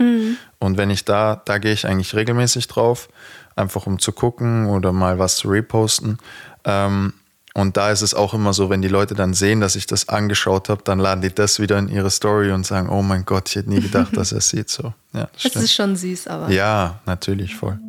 Und 0.59 0.77
wenn 0.77 0.89
ich 0.89 1.05
da, 1.05 1.41
da 1.45 1.57
gehe 1.57 1.73
ich 1.73 1.85
eigentlich 1.85 2.15
regelmäßig 2.15 2.67
drauf, 2.67 3.09
einfach 3.55 3.87
um 3.87 3.99
zu 3.99 4.11
gucken 4.11 4.67
oder 4.67 4.91
mal 4.91 5.19
was 5.19 5.37
zu 5.37 5.49
reposten. 5.49 6.17
Ähm, 6.63 7.13
und 7.53 7.77
da 7.77 7.89
ist 7.89 8.01
es 8.01 8.13
auch 8.13 8.33
immer 8.33 8.51
so, 8.51 8.69
wenn 8.69 8.81
die 8.81 8.89
Leute 8.89 9.13
dann 9.15 9.33
sehen, 9.33 9.61
dass 9.61 9.77
ich 9.77 9.85
das 9.85 10.09
angeschaut 10.09 10.67
habe, 10.67 10.81
dann 10.83 10.99
laden 10.99 11.21
die 11.21 11.33
das 11.33 11.59
wieder 11.61 11.79
in 11.79 11.87
ihre 11.87 12.09
Story 12.09 12.51
und 12.51 12.65
sagen, 12.65 12.89
oh 12.89 13.01
mein 13.01 13.23
Gott, 13.23 13.47
ich 13.47 13.55
hätte 13.55 13.69
nie 13.69 13.79
gedacht, 13.79 14.17
dass 14.17 14.33
er 14.33 14.39
es 14.39 14.49
sieht. 14.49 14.69
So, 14.69 14.93
ja, 15.13 15.29
das 15.41 15.53
Das 15.53 15.63
ist 15.63 15.73
schon 15.73 15.95
süß, 15.95 16.27
aber 16.27 16.49
Ja, 16.49 16.99
natürlich, 17.05 17.55
voll. 17.55 17.79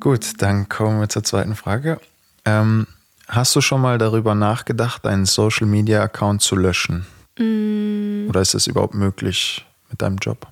Gut, 0.00 0.42
dann 0.42 0.68
kommen 0.68 0.98
wir 0.98 1.08
zur 1.08 1.22
zweiten 1.22 1.54
Frage. 1.54 2.00
Ähm, 2.44 2.88
hast 3.30 3.56
du 3.56 3.60
schon 3.60 3.80
mal 3.80 3.98
darüber 3.98 4.34
nachgedacht, 4.34 5.06
einen 5.06 5.24
Social 5.24 5.66
Media 5.66 6.02
Account 6.02 6.42
zu 6.42 6.56
löschen? 6.56 7.06
Oder 7.38 8.40
ist 8.40 8.54
es 8.54 8.66
überhaupt 8.66 8.94
möglich 8.94 9.64
mit 9.88 10.02
deinem 10.02 10.18
Job? 10.18 10.46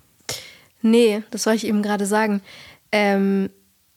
nee, 0.81 1.23
das 1.31 1.45
wollte 1.47 1.57
ich 1.59 1.67
eben 1.67 1.83
gerade 1.83 2.07
sagen. 2.07 2.41
Ähm, 2.93 3.51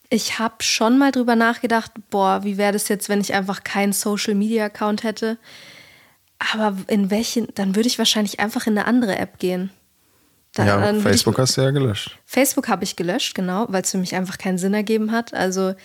ich 0.09 0.39
habe 0.39 0.55
schon 0.59 0.97
mal 0.97 1.11
drüber 1.11 1.35
nachgedacht, 1.35 1.91
boah, 2.09 2.43
wie 2.43 2.57
wäre 2.57 2.73
das 2.73 2.89
jetzt, 2.89 3.07
wenn 3.07 3.21
ich 3.21 3.33
einfach 3.33 3.63
keinen 3.63 3.93
Social 3.93 4.35
Media 4.35 4.65
Account 4.65 5.03
hätte? 5.03 5.37
Aber 6.53 6.75
in 6.87 7.11
welchen, 7.11 7.47
dann 7.55 7.75
würde 7.75 7.87
ich 7.87 7.97
wahrscheinlich 7.97 8.39
einfach 8.39 8.67
in 8.67 8.77
eine 8.77 8.87
andere 8.87 9.17
App 9.17 9.37
gehen. 9.39 9.69
Dann, 10.53 10.67
ja, 10.67 10.81
dann 10.81 10.99
Facebook 10.99 11.35
ich, 11.35 11.39
hast 11.39 11.55
du 11.55 11.61
ja 11.61 11.71
gelöscht. 11.71 12.19
Facebook 12.25 12.67
habe 12.67 12.83
ich 12.83 12.97
gelöscht, 12.97 13.35
genau, 13.35 13.67
weil 13.69 13.83
es 13.83 13.91
für 13.91 13.97
mich 13.97 14.15
einfach 14.15 14.37
keinen 14.37 14.57
Sinn 14.57 14.73
ergeben 14.73 15.11
hat. 15.11 15.33
Also 15.33 15.75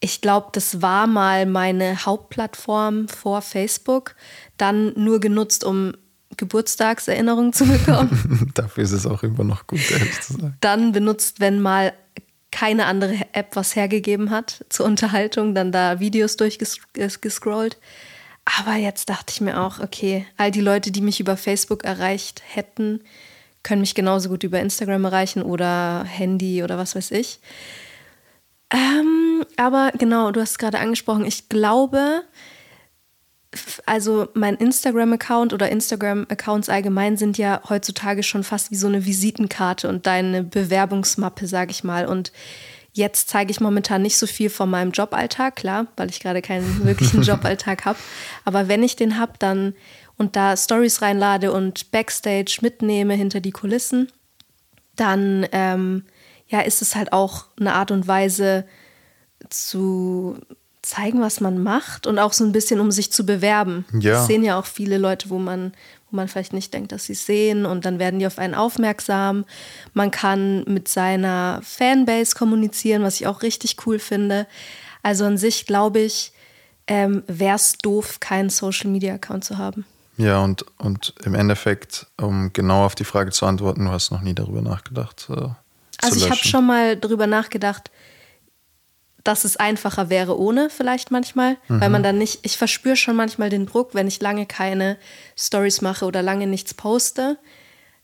ich 0.00 0.20
glaube, 0.20 0.48
das 0.52 0.82
war 0.82 1.06
mal 1.06 1.46
meine 1.46 2.04
Hauptplattform 2.04 3.08
vor 3.08 3.42
Facebook, 3.42 4.14
dann 4.56 4.92
nur 4.96 5.20
genutzt, 5.20 5.64
um 5.64 5.94
Geburtstagserinnerungen 6.36 7.52
zu 7.52 7.66
bekommen. 7.66 8.50
Dafür 8.54 8.84
ist 8.84 8.92
es 8.92 9.06
auch 9.06 9.22
immer 9.22 9.44
noch 9.44 9.66
gut, 9.66 9.90
ehrlich 9.90 10.20
zu 10.20 10.34
sagen. 10.34 10.56
dann 10.60 10.92
benutzt, 10.92 11.40
wenn 11.40 11.60
mal 11.60 11.92
keine 12.50 12.86
andere 12.86 13.16
App 13.32 13.56
was 13.56 13.76
hergegeben 13.76 14.30
hat 14.30 14.64
zur 14.68 14.86
Unterhaltung, 14.86 15.54
dann 15.54 15.72
da 15.72 16.00
Videos 16.00 16.36
durchgescrollt. 16.36 17.78
Aber 18.44 18.76
jetzt 18.76 19.10
dachte 19.10 19.32
ich 19.34 19.40
mir 19.40 19.60
auch, 19.60 19.80
okay, 19.80 20.26
all 20.36 20.50
die 20.50 20.60
Leute, 20.60 20.90
die 20.90 21.00
mich 21.00 21.20
über 21.20 21.36
Facebook 21.36 21.84
erreicht 21.84 22.42
hätten, 22.46 23.00
können 23.62 23.80
mich 23.80 23.94
genauso 23.94 24.28
gut 24.28 24.44
über 24.44 24.60
Instagram 24.60 25.04
erreichen 25.04 25.42
oder 25.42 26.04
Handy 26.04 26.62
oder 26.62 26.78
was 26.78 26.94
weiß 26.94 27.10
ich. 27.10 27.40
Ähm, 28.70 29.44
aber 29.56 29.92
genau, 29.96 30.32
du 30.32 30.40
hast 30.40 30.52
es 30.52 30.58
gerade 30.58 30.78
angesprochen, 30.78 31.24
ich 31.24 31.48
glaube, 31.48 32.22
also 33.86 34.28
mein 34.34 34.56
Instagram-Account 34.56 35.52
oder 35.52 35.70
Instagram-Accounts 35.70 36.68
allgemein 36.68 37.16
sind 37.16 37.38
ja 37.38 37.62
heutzutage 37.68 38.22
schon 38.22 38.44
fast 38.44 38.70
wie 38.70 38.76
so 38.76 38.86
eine 38.86 39.06
Visitenkarte 39.06 39.88
und 39.88 40.06
deine 40.06 40.42
Bewerbungsmappe, 40.42 41.46
sag 41.46 41.70
ich 41.70 41.84
mal. 41.84 42.06
Und 42.06 42.32
jetzt 42.92 43.28
zeige 43.28 43.50
ich 43.50 43.60
momentan 43.60 44.02
nicht 44.02 44.18
so 44.18 44.26
viel 44.26 44.50
von 44.50 44.68
meinem 44.68 44.90
Joballtag, 44.90 45.56
klar, 45.56 45.86
weil 45.96 46.10
ich 46.10 46.20
gerade 46.20 46.42
keinen 46.42 46.84
wirklichen 46.84 47.22
Joballtag 47.22 47.84
habe. 47.84 47.98
Aber 48.44 48.68
wenn 48.68 48.82
ich 48.82 48.96
den 48.96 49.18
habe, 49.18 49.32
dann 49.38 49.74
und 50.18 50.34
da 50.34 50.56
Stories 50.56 51.02
reinlade 51.02 51.52
und 51.52 51.90
Backstage 51.90 52.58
mitnehme 52.62 53.14
hinter 53.14 53.40
die 53.40 53.50
Kulissen, 53.50 54.10
dann 54.96 55.46
ähm, 55.52 56.04
ja, 56.48 56.60
ist 56.60 56.82
es 56.82 56.94
halt 56.94 57.12
auch 57.12 57.46
eine 57.58 57.74
Art 57.74 57.90
und 57.90 58.06
Weise 58.06 58.66
zu 59.50 60.38
zeigen, 60.82 61.20
was 61.20 61.40
man 61.40 61.62
macht 61.62 62.06
und 62.06 62.18
auch 62.18 62.32
so 62.32 62.44
ein 62.44 62.52
bisschen, 62.52 62.80
um 62.80 62.90
sich 62.90 63.12
zu 63.12 63.26
bewerben. 63.26 63.84
Ja. 63.98 64.12
Das 64.12 64.26
sehen 64.26 64.44
ja 64.44 64.58
auch 64.58 64.66
viele 64.66 64.98
Leute, 64.98 65.30
wo 65.30 65.38
man, 65.38 65.72
wo 66.10 66.16
man 66.16 66.28
vielleicht 66.28 66.52
nicht 66.52 66.72
denkt, 66.72 66.92
dass 66.92 67.06
sie 67.06 67.14
es 67.14 67.26
sehen 67.26 67.66
und 67.66 67.84
dann 67.84 67.98
werden 67.98 68.20
die 68.20 68.26
auf 68.26 68.38
einen 68.38 68.54
aufmerksam. 68.54 69.44
Man 69.94 70.10
kann 70.10 70.62
mit 70.64 70.88
seiner 70.88 71.60
Fanbase 71.62 72.36
kommunizieren, 72.36 73.02
was 73.02 73.16
ich 73.16 73.26
auch 73.26 73.42
richtig 73.42 73.76
cool 73.86 73.98
finde. 73.98 74.46
Also 75.02 75.24
an 75.24 75.38
sich 75.38 75.66
glaube 75.66 75.98
ich, 76.00 76.32
ähm, 76.86 77.24
wäre 77.26 77.56
es 77.56 77.78
doof, 77.78 78.20
keinen 78.20 78.48
Social-Media-Account 78.48 79.44
zu 79.44 79.58
haben. 79.58 79.84
Ja, 80.18 80.42
und, 80.42 80.64
und 80.78 81.14
im 81.24 81.34
Endeffekt, 81.34 82.06
um 82.16 82.52
genau 82.52 82.86
auf 82.86 82.94
die 82.94 83.04
Frage 83.04 83.32
zu 83.32 83.44
antworten, 83.44 83.84
du 83.84 83.90
hast 83.90 84.12
noch 84.12 84.22
nie 84.22 84.34
darüber 84.34 84.62
nachgedacht. 84.62 85.28
Also 86.06 86.24
ich 86.24 86.30
habe 86.30 86.44
schon 86.44 86.66
mal 86.66 86.96
drüber 86.98 87.26
nachgedacht, 87.26 87.90
dass 89.24 89.44
es 89.44 89.56
einfacher 89.56 90.08
wäre 90.08 90.38
ohne 90.38 90.70
vielleicht 90.70 91.10
manchmal, 91.10 91.56
weil 91.68 91.88
Mhm. 91.88 91.92
man 91.92 92.02
dann 92.04 92.18
nicht, 92.18 92.40
ich 92.42 92.56
verspüre 92.56 92.94
schon 92.96 93.16
manchmal 93.16 93.50
den 93.50 93.66
Druck, 93.66 93.92
wenn 93.94 94.06
ich 94.06 94.20
lange 94.20 94.46
keine 94.46 94.96
Stories 95.36 95.80
mache 95.80 96.04
oder 96.04 96.22
lange 96.22 96.46
nichts 96.46 96.74
poste, 96.74 97.36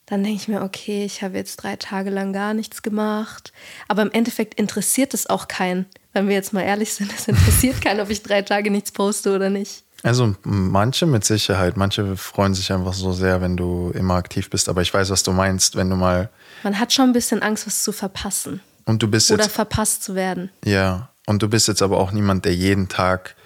dann 0.06 0.25
denke 0.25 0.40
ich 0.42 0.49
mir, 0.49 0.62
okay, 0.62 1.04
ich 1.04 1.23
habe 1.23 1.37
jetzt 1.37 1.56
drei 1.56 1.76
Tage 1.76 2.11
lang 2.11 2.32
gar 2.32 2.54
nichts 2.54 2.82
gemacht. 2.82 3.52
Aber 3.87 4.02
im 4.02 4.11
Endeffekt 4.11 4.54
interessiert 4.54 5.14
es 5.14 5.28
auch 5.28 5.47
keinen, 5.47 5.87
wenn 6.12 6.26
wir 6.28 6.35
jetzt 6.35 6.52
mal 6.52 6.62
ehrlich 6.62 6.92
sind, 6.92 7.12
es 7.16 7.28
interessiert 7.28 7.80
keinen, 7.85 8.00
ob 8.00 8.11
ich 8.11 8.23
drei 8.25 8.42
Tage 8.42 8.73
nichts 8.73 8.90
poste 8.90 9.32
oder 9.32 9.49
nicht. 9.49 9.85
Also 10.02 10.35
manche 10.42 11.06
mit 11.06 11.25
Sicherheit, 11.25 11.76
manche 11.76 12.16
freuen 12.16 12.54
sich 12.54 12.73
einfach 12.73 12.92
so 12.92 13.12
sehr, 13.12 13.40
wenn 13.40 13.56
du 13.56 13.90
immer 13.94 14.14
aktiv 14.14 14.50
bist. 14.50 14.68
Aber 14.68 14.82
ich 14.82 14.92
weiß, 14.92 15.11
was 15.11 15.23
du 15.23 15.32
meinst, 15.32 15.76
wenn 15.76 15.88
du 15.90 15.97
mal 15.97 16.28
Man 16.64 16.78
hat 16.78 16.92
schon 16.92 17.11
ein 17.11 17.12
bisschen 17.12 17.40
Angst, 17.42 17.66
was 17.66 17.82
zu 17.85 17.92
verpassen 17.92 18.61
und 18.85 19.02
du 19.02 19.09
bist 19.09 19.30
oder 19.30 19.44
jetzt 19.44 19.52
verpasst 19.54 20.02
zu 20.02 20.14
werden. 20.14 20.50
ja 20.64 21.09
und 21.26 21.40
du 21.40 21.49
bist 21.49 21.68
jetzt 21.68 21.82
aber 21.82 21.99
auch 21.99 22.11
niemand, 22.11 22.44
der 22.44 22.54
jeden 22.56 22.88
Tag 22.88 23.37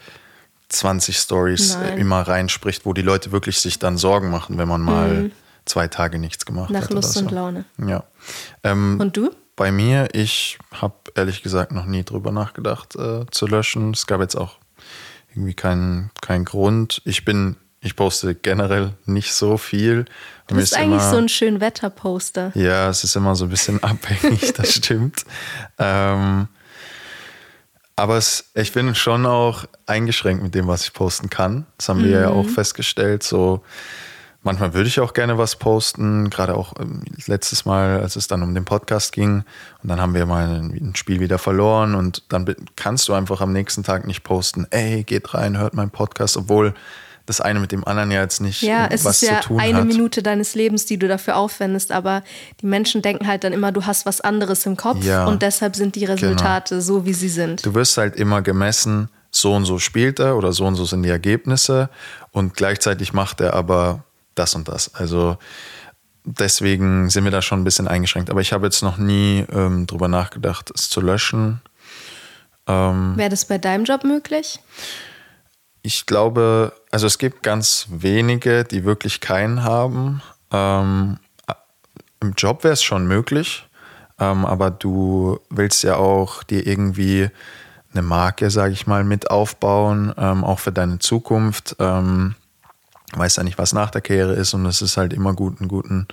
20 0.70 1.16
Stories 1.18 1.76
immer 1.96 2.22
reinspricht, 2.22 2.86
wo 2.86 2.92
die 2.94 3.02
Leute 3.02 3.32
wirklich 3.32 3.60
sich 3.60 3.78
dann 3.78 3.98
Sorgen 3.98 4.30
machen, 4.30 4.56
wenn 4.58 4.66
man 4.66 4.80
mal 4.80 5.30
zwei 5.66 5.86
Tage 5.88 6.18
nichts 6.18 6.46
gemacht 6.46 6.70
Mhm. 6.70 6.74
Nach 6.76 6.82
hat. 6.84 6.90
Lust 6.90 7.10
oder 7.16 7.20
so. 7.20 7.26
und 7.26 7.30
Laune. 7.32 7.64
Ja. 7.86 8.04
Ähm, 8.64 8.98
Und 8.98 9.16
du? 9.16 9.30
Bei 9.56 9.70
mir, 9.72 10.08
ich 10.12 10.58
habe 10.72 10.94
ehrlich 11.14 11.42
gesagt 11.42 11.72
noch 11.72 11.84
nie 11.86 12.02
drüber 12.02 12.30
nachgedacht 12.32 12.96
äh, 12.96 13.24
zu 13.30 13.46
löschen. 13.46 13.92
Es 13.92 14.06
gab 14.06 14.20
jetzt 14.20 14.36
auch 14.36 14.56
irgendwie 15.36 15.54
keinen 15.54 16.10
keinen 16.22 16.44
Grund. 16.44 17.02
Ich 17.04 17.24
bin, 17.24 17.56
ich 17.80 17.94
poste 17.96 18.34
generell 18.34 18.94
nicht 19.04 19.32
so 19.32 19.56
viel. 19.58 20.06
Du 20.48 20.54
bist 20.56 20.72
ist 20.72 20.78
eigentlich 20.78 21.00
immer- 21.02 21.10
so 21.10 21.16
ein 21.18 21.28
schön 21.28 21.60
Wetterposter. 21.60 22.52
ja, 22.54 22.88
es 22.88 23.04
ist 23.04 23.14
immer 23.16 23.34
so 23.36 23.44
ein 23.44 23.50
bisschen 23.50 23.82
abhängig, 23.82 24.52
das 24.54 24.72
stimmt. 24.74 25.24
Ähm, 25.78 26.48
aber 27.98 28.16
es, 28.18 28.50
ich 28.54 28.72
bin 28.72 28.94
schon 28.94 29.24
auch 29.24 29.64
eingeschränkt 29.86 30.42
mit 30.42 30.54
dem, 30.54 30.66
was 30.68 30.84
ich 30.84 30.92
posten 30.92 31.30
kann. 31.30 31.66
Das 31.78 31.88
haben 31.88 32.04
wir 32.04 32.10
ja 32.10 32.28
auch 32.28 32.46
festgestellt. 32.46 33.22
So, 33.22 33.62
manchmal 34.46 34.72
würde 34.72 34.88
ich 34.88 34.98
auch 35.00 35.12
gerne 35.12 35.36
was 35.36 35.56
posten, 35.56 36.30
gerade 36.30 36.54
auch 36.54 36.72
ähm, 36.80 37.02
letztes 37.26 37.66
Mal, 37.66 38.00
als 38.00 38.16
es 38.16 38.28
dann 38.28 38.42
um 38.42 38.54
den 38.54 38.64
Podcast 38.64 39.12
ging. 39.12 39.44
Und 39.82 39.88
dann 39.90 40.00
haben 40.00 40.14
wir 40.14 40.24
mal 40.24 40.48
ein, 40.48 40.94
Spiel 40.96 41.20
wieder 41.20 41.38
verloren 41.38 41.94
und 41.94 42.22
dann 42.30 42.46
kannst 42.76 43.08
du 43.08 43.12
einfach 43.12 43.42
am 43.42 43.52
nächsten 43.52 43.82
Tag 43.82 44.06
nicht 44.06 44.22
posten, 44.24 44.66
ey, 44.70 45.04
geht 45.04 45.34
rein, 45.34 45.58
hört 45.58 45.74
meinen 45.74 45.90
Podcast, 45.90 46.38
obwohl 46.38 46.72
das 47.26 47.40
eine 47.40 47.58
mit 47.58 47.72
dem 47.72 47.84
anderen 47.84 48.12
ja 48.12 48.22
jetzt 48.22 48.40
nicht 48.40 48.62
Ja, 48.62 48.86
es 48.86 49.04
was 49.04 49.20
ist 49.20 49.28
ja 49.28 49.40
zu 49.40 49.48
tun 49.48 49.60
eine 49.60 49.78
hat. 49.78 49.84
Minute 49.86 50.22
deines 50.22 50.54
Lebens, 50.54 50.86
die 50.86 50.96
du 50.96 51.08
dafür 51.08 51.36
aufwendest, 51.36 51.90
aber 51.90 52.22
die 52.60 52.66
Menschen 52.66 53.02
denken 53.02 53.26
halt 53.26 53.42
dann 53.42 53.52
immer, 53.52 53.72
du 53.72 53.84
hast 53.84 54.06
was 54.06 54.20
anderes 54.20 54.64
im 54.64 54.76
Kopf 54.76 55.04
Ja. 55.04 55.26
und 55.26 55.42
deshalb 55.42 55.74
sind 55.74 55.96
die 55.96 56.04
Resultate 56.04 56.80
so, 56.80 57.04
wie 57.04 57.12
sie 57.14 57.28
sind. 57.28 57.66
Du 57.66 57.74
wirst 57.74 57.98
halt 57.98 58.14
immer 58.14 58.42
gemessen, 58.42 59.08
so 59.32 59.52
und 59.54 59.64
so 59.64 59.78
spielt 59.80 60.20
er 60.20 60.36
oder 60.36 60.52
so 60.52 60.64
und 60.66 60.76
so 60.76 60.84
sind 60.84 61.02
die 61.02 61.10
Ergebnisse 61.10 61.90
und 62.30 62.54
gleichzeitig 62.54 63.12
macht 63.12 63.40
er 63.40 63.54
aber 63.54 64.04
das 64.38 64.54
und 64.54 64.68
das. 64.68 64.94
Also 64.94 65.38
deswegen 66.24 67.10
sind 67.10 67.24
wir 67.24 67.30
da 67.30 67.42
schon 67.42 67.60
ein 67.60 67.64
bisschen 67.64 67.88
eingeschränkt. 67.88 68.30
Aber 68.30 68.40
ich 68.40 68.52
habe 68.52 68.66
jetzt 68.66 68.82
noch 68.82 68.98
nie 68.98 69.44
ähm, 69.52 69.86
drüber 69.86 70.08
nachgedacht, 70.08 70.70
es 70.74 70.88
zu 70.90 71.00
löschen. 71.00 71.60
Wäre 72.68 73.28
das 73.30 73.44
bei 73.44 73.58
deinem 73.58 73.84
Job 73.84 74.02
möglich? 74.02 74.58
Ich 75.82 76.04
glaube, 76.04 76.72
also 76.90 77.06
es 77.06 77.18
gibt 77.18 77.44
ganz 77.44 77.86
wenige, 77.90 78.64
die 78.64 78.84
wirklich 78.84 79.20
keinen 79.20 79.62
haben. 79.62 80.20
Ähm, 80.50 81.18
Im 82.20 82.32
Job 82.36 82.64
wäre 82.64 82.72
es 82.72 82.82
schon 82.82 83.06
möglich, 83.06 83.68
ähm, 84.18 84.44
aber 84.44 84.72
du 84.72 85.38
willst 85.48 85.84
ja 85.84 85.94
auch 85.94 86.42
dir 86.42 86.66
irgendwie 86.66 87.30
eine 87.92 88.02
Marke, 88.02 88.50
sage 88.50 88.72
ich 88.72 88.88
mal, 88.88 89.04
mit 89.04 89.30
aufbauen, 89.30 90.12
ähm, 90.18 90.42
auch 90.42 90.58
für 90.58 90.72
deine 90.72 90.98
Zukunft. 90.98 91.76
Ähm, 91.78 92.34
weiß 93.14 93.36
ja 93.36 93.42
nicht, 93.44 93.58
was 93.58 93.72
nach 93.72 93.90
der 93.90 94.00
Karriere 94.00 94.32
ist 94.34 94.54
und 94.54 94.66
es 94.66 94.82
ist 94.82 94.96
halt 94.96 95.12
immer 95.12 95.32
gut, 95.34 95.60
einen 95.60 95.68
guten 95.68 96.08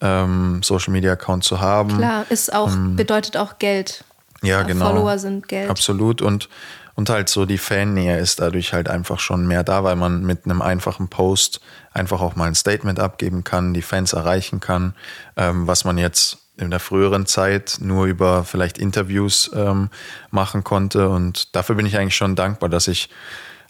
ähm, 0.00 0.60
Social 0.62 0.92
Media 0.92 1.12
Account 1.12 1.44
zu 1.44 1.60
haben. 1.60 1.96
Klar, 1.98 2.24
ist 2.28 2.52
auch, 2.52 2.70
bedeutet 2.96 3.36
auch 3.36 3.58
Geld. 3.58 4.04
Ähm, 4.42 4.48
Ja, 4.48 4.60
Äh, 4.62 4.64
genau. 4.64 4.86
Follower 4.86 5.18
sind 5.18 5.48
Geld. 5.48 5.70
Absolut. 5.70 6.20
Und, 6.20 6.48
und 6.94 7.08
halt 7.10 7.28
so 7.28 7.46
die 7.46 7.58
Fannähe 7.58 8.18
ist 8.18 8.40
dadurch 8.40 8.72
halt 8.72 8.88
einfach 8.88 9.20
schon 9.20 9.46
mehr 9.46 9.62
da, 9.62 9.84
weil 9.84 9.96
man 9.96 10.22
mit 10.24 10.44
einem 10.44 10.62
einfachen 10.62 11.08
Post 11.08 11.60
einfach 11.92 12.20
auch 12.20 12.34
mal 12.36 12.46
ein 12.48 12.54
Statement 12.54 12.98
abgeben 12.98 13.44
kann, 13.44 13.72
die 13.72 13.82
Fans 13.82 14.12
erreichen 14.12 14.58
kann, 14.60 14.94
ähm, 15.36 15.66
was 15.66 15.84
man 15.84 15.96
jetzt 15.96 16.38
in 16.58 16.70
der 16.70 16.80
früheren 16.80 17.24
Zeit 17.26 17.78
nur 17.80 18.06
über 18.06 18.44
vielleicht 18.44 18.78
Interviews 18.78 19.50
ähm, 19.54 19.88
machen 20.30 20.64
konnte. 20.64 21.08
Und 21.08 21.54
dafür 21.56 21.76
bin 21.76 21.86
ich 21.86 21.96
eigentlich 21.96 22.16
schon 22.16 22.36
dankbar, 22.36 22.68
dass 22.68 22.88
ich 22.88 23.08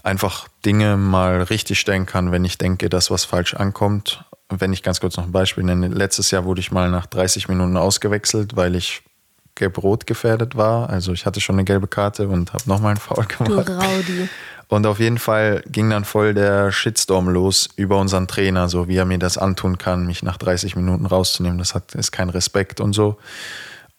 einfach 0.03 0.49
Dinge 0.65 0.97
mal 0.97 1.43
richtig 1.43 1.79
stellen 1.81 2.07
kann, 2.07 2.33
wenn 2.33 2.45
ich 2.45 2.59
denke, 2.59 2.89
dass 2.89 3.11
was 3.11 3.25
falsch 3.25 3.55
ankommt. 3.55 4.25
Wenn 4.49 4.73
ich 4.73 4.83
ganz 4.83 5.01
kurz 5.01 5.17
noch 5.17 5.25
ein 5.25 5.33
Beispiel 5.33 5.65
nenne. 5.65 5.89
Letztes 5.89 6.31
Jahr 6.31 6.45
wurde 6.45 6.61
ich 6.61 6.73
mal 6.73 6.91
nach 6.91 7.07
30 7.07 7.49
Minuten 7.49 7.77
ausgewechselt, 7.77 8.55
weil 8.55 8.75
ich 8.75 9.03
gelb-rot 9.55 10.07
gefährdet 10.07 10.57
war. 10.57 10.91
Also 10.91 11.13
ich 11.13 11.25
hatte 11.27 11.41
schon 11.41 11.57
eine 11.57 11.65
gelbe 11.65 11.87
Karte 11.87 12.29
und 12.29 12.53
habe 12.53 12.65
nochmal 12.67 12.91
einen 12.91 13.01
Foul 13.01 13.27
Du 13.27 13.45
gemacht. 13.45 13.69
Raudi. 13.69 14.29
Und 14.69 14.87
auf 14.87 14.99
jeden 14.99 15.19
Fall 15.19 15.63
ging 15.67 15.91
dann 15.91 16.05
voll 16.05 16.33
der 16.33 16.73
Shitstorm 16.73 17.29
los 17.29 17.69
über 17.77 17.99
unseren 17.99 18.27
Trainer, 18.27 18.71
so 18.71 18.89
wie 18.89 18.97
er 18.97 19.05
mir 19.05 19.19
das 19.19 19.37
antun 19.37 19.77
kann, 19.77 20.07
mich 20.07 20.23
nach 20.23 20.39
30 20.39 20.77
Minuten 20.77 21.05
rauszunehmen. 21.05 21.59
Das 21.59 21.75
hat, 21.75 21.95
ist 21.95 22.11
kein 22.11 22.31
Respekt 22.31 22.81
und 22.81 22.95
so. 22.95 23.19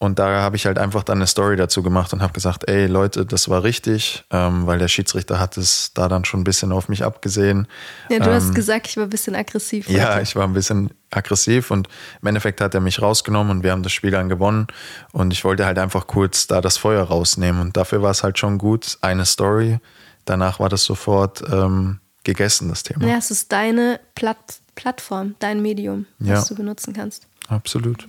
Und 0.03 0.19
da 0.19 0.41
habe 0.41 0.57
ich 0.57 0.65
halt 0.65 0.77
einfach 0.79 1.03
dann 1.03 1.19
eine 1.19 1.27
Story 1.27 1.55
dazu 1.55 1.81
gemacht 1.81 2.11
und 2.11 2.21
habe 2.21 2.33
gesagt, 2.33 2.67
ey 2.69 2.87
Leute, 2.87 3.25
das 3.25 3.47
war 3.47 3.63
richtig, 3.63 4.25
ähm, 4.31 4.67
weil 4.67 4.77
der 4.77 4.89
Schiedsrichter 4.89 5.39
hat 5.39 5.55
es 5.57 5.91
da 5.93 6.09
dann 6.09 6.25
schon 6.25 6.41
ein 6.41 6.43
bisschen 6.43 6.73
auf 6.73 6.89
mich 6.89 7.05
abgesehen. 7.05 7.67
Ja, 8.09 8.19
du 8.19 8.25
Ähm, 8.29 8.35
hast 8.35 8.53
gesagt, 8.53 8.87
ich 8.87 8.97
war 8.97 9.05
ein 9.05 9.09
bisschen 9.09 9.33
aggressiv. 9.33 9.87
ja, 9.89 10.11
heute. 10.15 10.23
ich 10.23 10.35
war 10.35 10.43
ein 10.45 10.51
bisschen 10.53 10.89
aggressiv 11.09 11.71
und 11.71 11.87
im 12.21 12.27
Endeffekt 12.27 12.59
hat 12.59 12.73
er 12.75 12.81
mich 12.81 13.01
rausgenommen 13.01 13.49
und 13.57 13.63
wir 13.63 13.71
haben 13.71 13.81
das 13.83 13.93
Spiel 13.93 14.11
dann 14.11 14.27
gewonnen. 14.27 14.67
Und 15.13 15.31
ich 15.31 15.45
wollte 15.45 15.65
halt 15.65 15.79
einfach 15.79 16.05
kurz 16.05 16.47
da 16.47 16.59
das 16.59 16.77
Feuer 16.77 17.03
rausnehmen. 17.03 17.61
Und 17.61 17.77
dafür 17.77 18.01
war 18.01 18.11
es 18.11 18.23
halt 18.23 18.37
schon 18.37 18.57
gut. 18.57 18.97
Eine 18.99 19.25
Story. 19.25 19.79
Danach 20.25 20.59
war 20.59 20.67
das 20.67 20.83
sofort 20.83 21.41
ähm, 21.49 21.99
gegessen, 22.25 22.67
das 22.67 22.83
Thema. 22.83 23.07
Ja, 23.07 23.17
es 23.17 23.31
ist 23.31 23.51
deine 23.53 23.99
Platt 24.15 24.59
Plattform, 24.75 25.35
dein 25.39 25.61
Medium, 25.61 26.07
Ja. 26.19 26.33
was 26.33 26.47
du 26.49 26.55
benutzen 26.55 26.93
kannst. 26.93 27.27
absolut. 27.47 28.07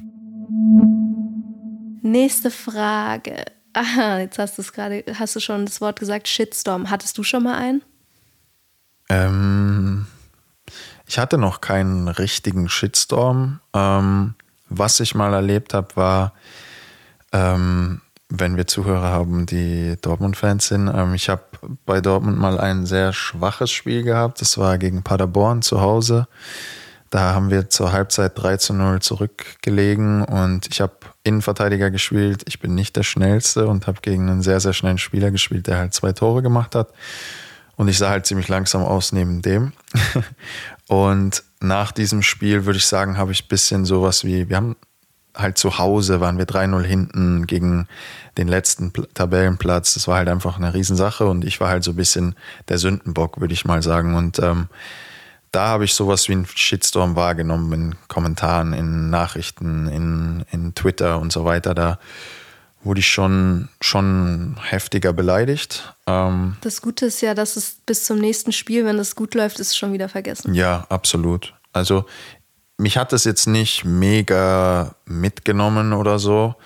Nächste 2.04 2.50
Frage. 2.50 3.46
Aha, 3.72 4.18
jetzt 4.18 4.38
hast 4.38 4.58
du 4.58 4.62
es 4.62 4.74
gerade, 4.74 5.02
hast 5.18 5.36
du 5.36 5.40
schon 5.40 5.64
das 5.64 5.80
Wort 5.80 5.98
gesagt, 5.98 6.28
Shitstorm. 6.28 6.90
Hattest 6.90 7.16
du 7.16 7.22
schon 7.22 7.44
mal 7.44 7.56
einen? 7.56 7.82
Ähm, 9.08 10.06
ich 11.06 11.18
hatte 11.18 11.38
noch 11.38 11.62
keinen 11.62 12.08
richtigen 12.08 12.68
Shitstorm. 12.68 13.60
Ähm, 13.72 14.34
was 14.68 15.00
ich 15.00 15.14
mal 15.14 15.32
erlebt 15.32 15.72
habe, 15.72 15.96
war, 15.96 16.34
ähm, 17.32 18.02
wenn 18.28 18.58
wir 18.58 18.66
Zuhörer 18.66 19.08
haben, 19.08 19.46
die 19.46 19.96
Dortmund-Fans 20.02 20.68
sind. 20.68 20.88
Ähm, 20.94 21.14
ich 21.14 21.30
habe 21.30 21.44
bei 21.86 22.02
Dortmund 22.02 22.38
mal 22.38 22.60
ein 22.60 22.84
sehr 22.84 23.14
schwaches 23.14 23.70
Spiel 23.70 24.02
gehabt. 24.02 24.42
Das 24.42 24.58
war 24.58 24.76
gegen 24.76 25.02
Paderborn 25.04 25.62
zu 25.62 25.80
Hause. 25.80 26.28
Da 27.14 27.32
haben 27.32 27.48
wir 27.48 27.70
zur 27.70 27.92
Halbzeit 27.92 28.32
3 28.34 28.56
zu 28.56 28.74
0 28.74 29.00
zurückgelegen 29.00 30.24
und 30.24 30.66
ich 30.68 30.80
habe 30.80 30.94
Innenverteidiger 31.22 31.92
gespielt. 31.92 32.42
Ich 32.46 32.58
bin 32.58 32.74
nicht 32.74 32.96
der 32.96 33.04
Schnellste 33.04 33.68
und 33.68 33.86
habe 33.86 34.00
gegen 34.02 34.28
einen 34.28 34.42
sehr, 34.42 34.58
sehr 34.58 34.72
schnellen 34.72 34.98
Spieler 34.98 35.30
gespielt, 35.30 35.68
der 35.68 35.76
halt 35.76 35.94
zwei 35.94 36.10
Tore 36.10 36.42
gemacht 36.42 36.74
hat. 36.74 36.88
Und 37.76 37.86
ich 37.86 37.98
sah 37.98 38.10
halt 38.10 38.26
ziemlich 38.26 38.48
langsam 38.48 38.82
aus 38.82 39.12
neben 39.12 39.42
dem. 39.42 39.70
und 40.88 41.44
nach 41.60 41.92
diesem 41.92 42.20
Spiel 42.20 42.64
würde 42.64 42.78
ich 42.78 42.86
sagen, 42.86 43.16
habe 43.16 43.30
ich 43.30 43.44
ein 43.44 43.48
bisschen 43.48 43.84
sowas 43.84 44.24
wie, 44.24 44.48
wir 44.48 44.56
haben 44.56 44.74
halt 45.36 45.56
zu 45.56 45.78
Hause, 45.78 46.20
waren 46.20 46.38
wir 46.38 46.46
3-0 46.46 46.82
hinten 46.82 47.46
gegen 47.46 47.86
den 48.38 48.48
letzten 48.48 48.92
Tabellenplatz. 49.14 49.94
Das 49.94 50.08
war 50.08 50.16
halt 50.16 50.28
einfach 50.28 50.56
eine 50.56 50.74
Riesensache 50.74 51.26
und 51.26 51.44
ich 51.44 51.60
war 51.60 51.68
halt 51.68 51.84
so 51.84 51.92
ein 51.92 51.96
bisschen 51.96 52.34
der 52.68 52.78
Sündenbock, 52.78 53.40
würde 53.40 53.54
ich 53.54 53.64
mal 53.64 53.84
sagen. 53.84 54.16
Und 54.16 54.40
ähm, 54.40 54.66
da 55.54 55.68
habe 55.68 55.84
ich 55.84 55.94
sowas 55.94 56.28
wie 56.28 56.32
einen 56.32 56.46
Shitstorm 56.46 57.16
wahrgenommen 57.16 57.72
in 57.72 57.94
Kommentaren, 58.08 58.72
in 58.72 59.10
Nachrichten, 59.10 59.86
in, 59.86 60.44
in 60.50 60.74
Twitter 60.74 61.20
und 61.20 61.32
so 61.32 61.44
weiter. 61.44 61.74
Da 61.74 61.98
wurde 62.82 63.00
ich 63.00 63.08
schon, 63.08 63.68
schon 63.80 64.56
heftiger 64.62 65.12
beleidigt. 65.12 65.94
Ähm, 66.06 66.56
das 66.60 66.82
Gute 66.82 67.06
ist 67.06 67.20
ja, 67.20 67.34
dass 67.34 67.56
es 67.56 67.76
bis 67.86 68.04
zum 68.04 68.18
nächsten 68.18 68.52
Spiel, 68.52 68.84
wenn 68.84 68.98
es 68.98 69.16
gut 69.16 69.34
läuft, 69.34 69.60
ist 69.60 69.68
es 69.68 69.76
schon 69.76 69.92
wieder 69.92 70.08
vergessen. 70.08 70.54
Ja, 70.54 70.86
absolut. 70.88 71.54
Also 71.72 72.04
mich 72.76 72.96
hat 72.96 73.12
das 73.12 73.24
jetzt 73.24 73.46
nicht 73.46 73.84
mega 73.84 74.94
mitgenommen 75.06 75.92
oder 75.92 76.18
so. 76.18 76.56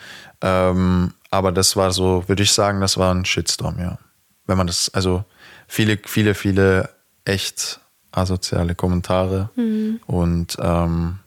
Ähm, 0.41 1.13
aber 1.31 1.53
das 1.53 1.77
war 1.77 1.93
so, 1.93 2.25
würde 2.27 2.43
ich 2.43 2.53
sagen, 2.53 2.81
das 2.81 2.97
war 2.97 3.15
ein 3.15 3.25
Shitstorm, 3.25 3.79
ja. 3.79 3.99
Wenn 4.47 4.57
man 4.57 4.67
das, 4.67 4.91
also 4.95 5.25
viele, 5.67 5.99
viele, 6.03 6.35
viele 6.35 6.89
echt 7.27 7.81
asoziale 8.19 8.75
Kommentare 8.75 9.51
mhm. 9.57 10.01
und 10.07 10.57
ähm, 10.61 11.19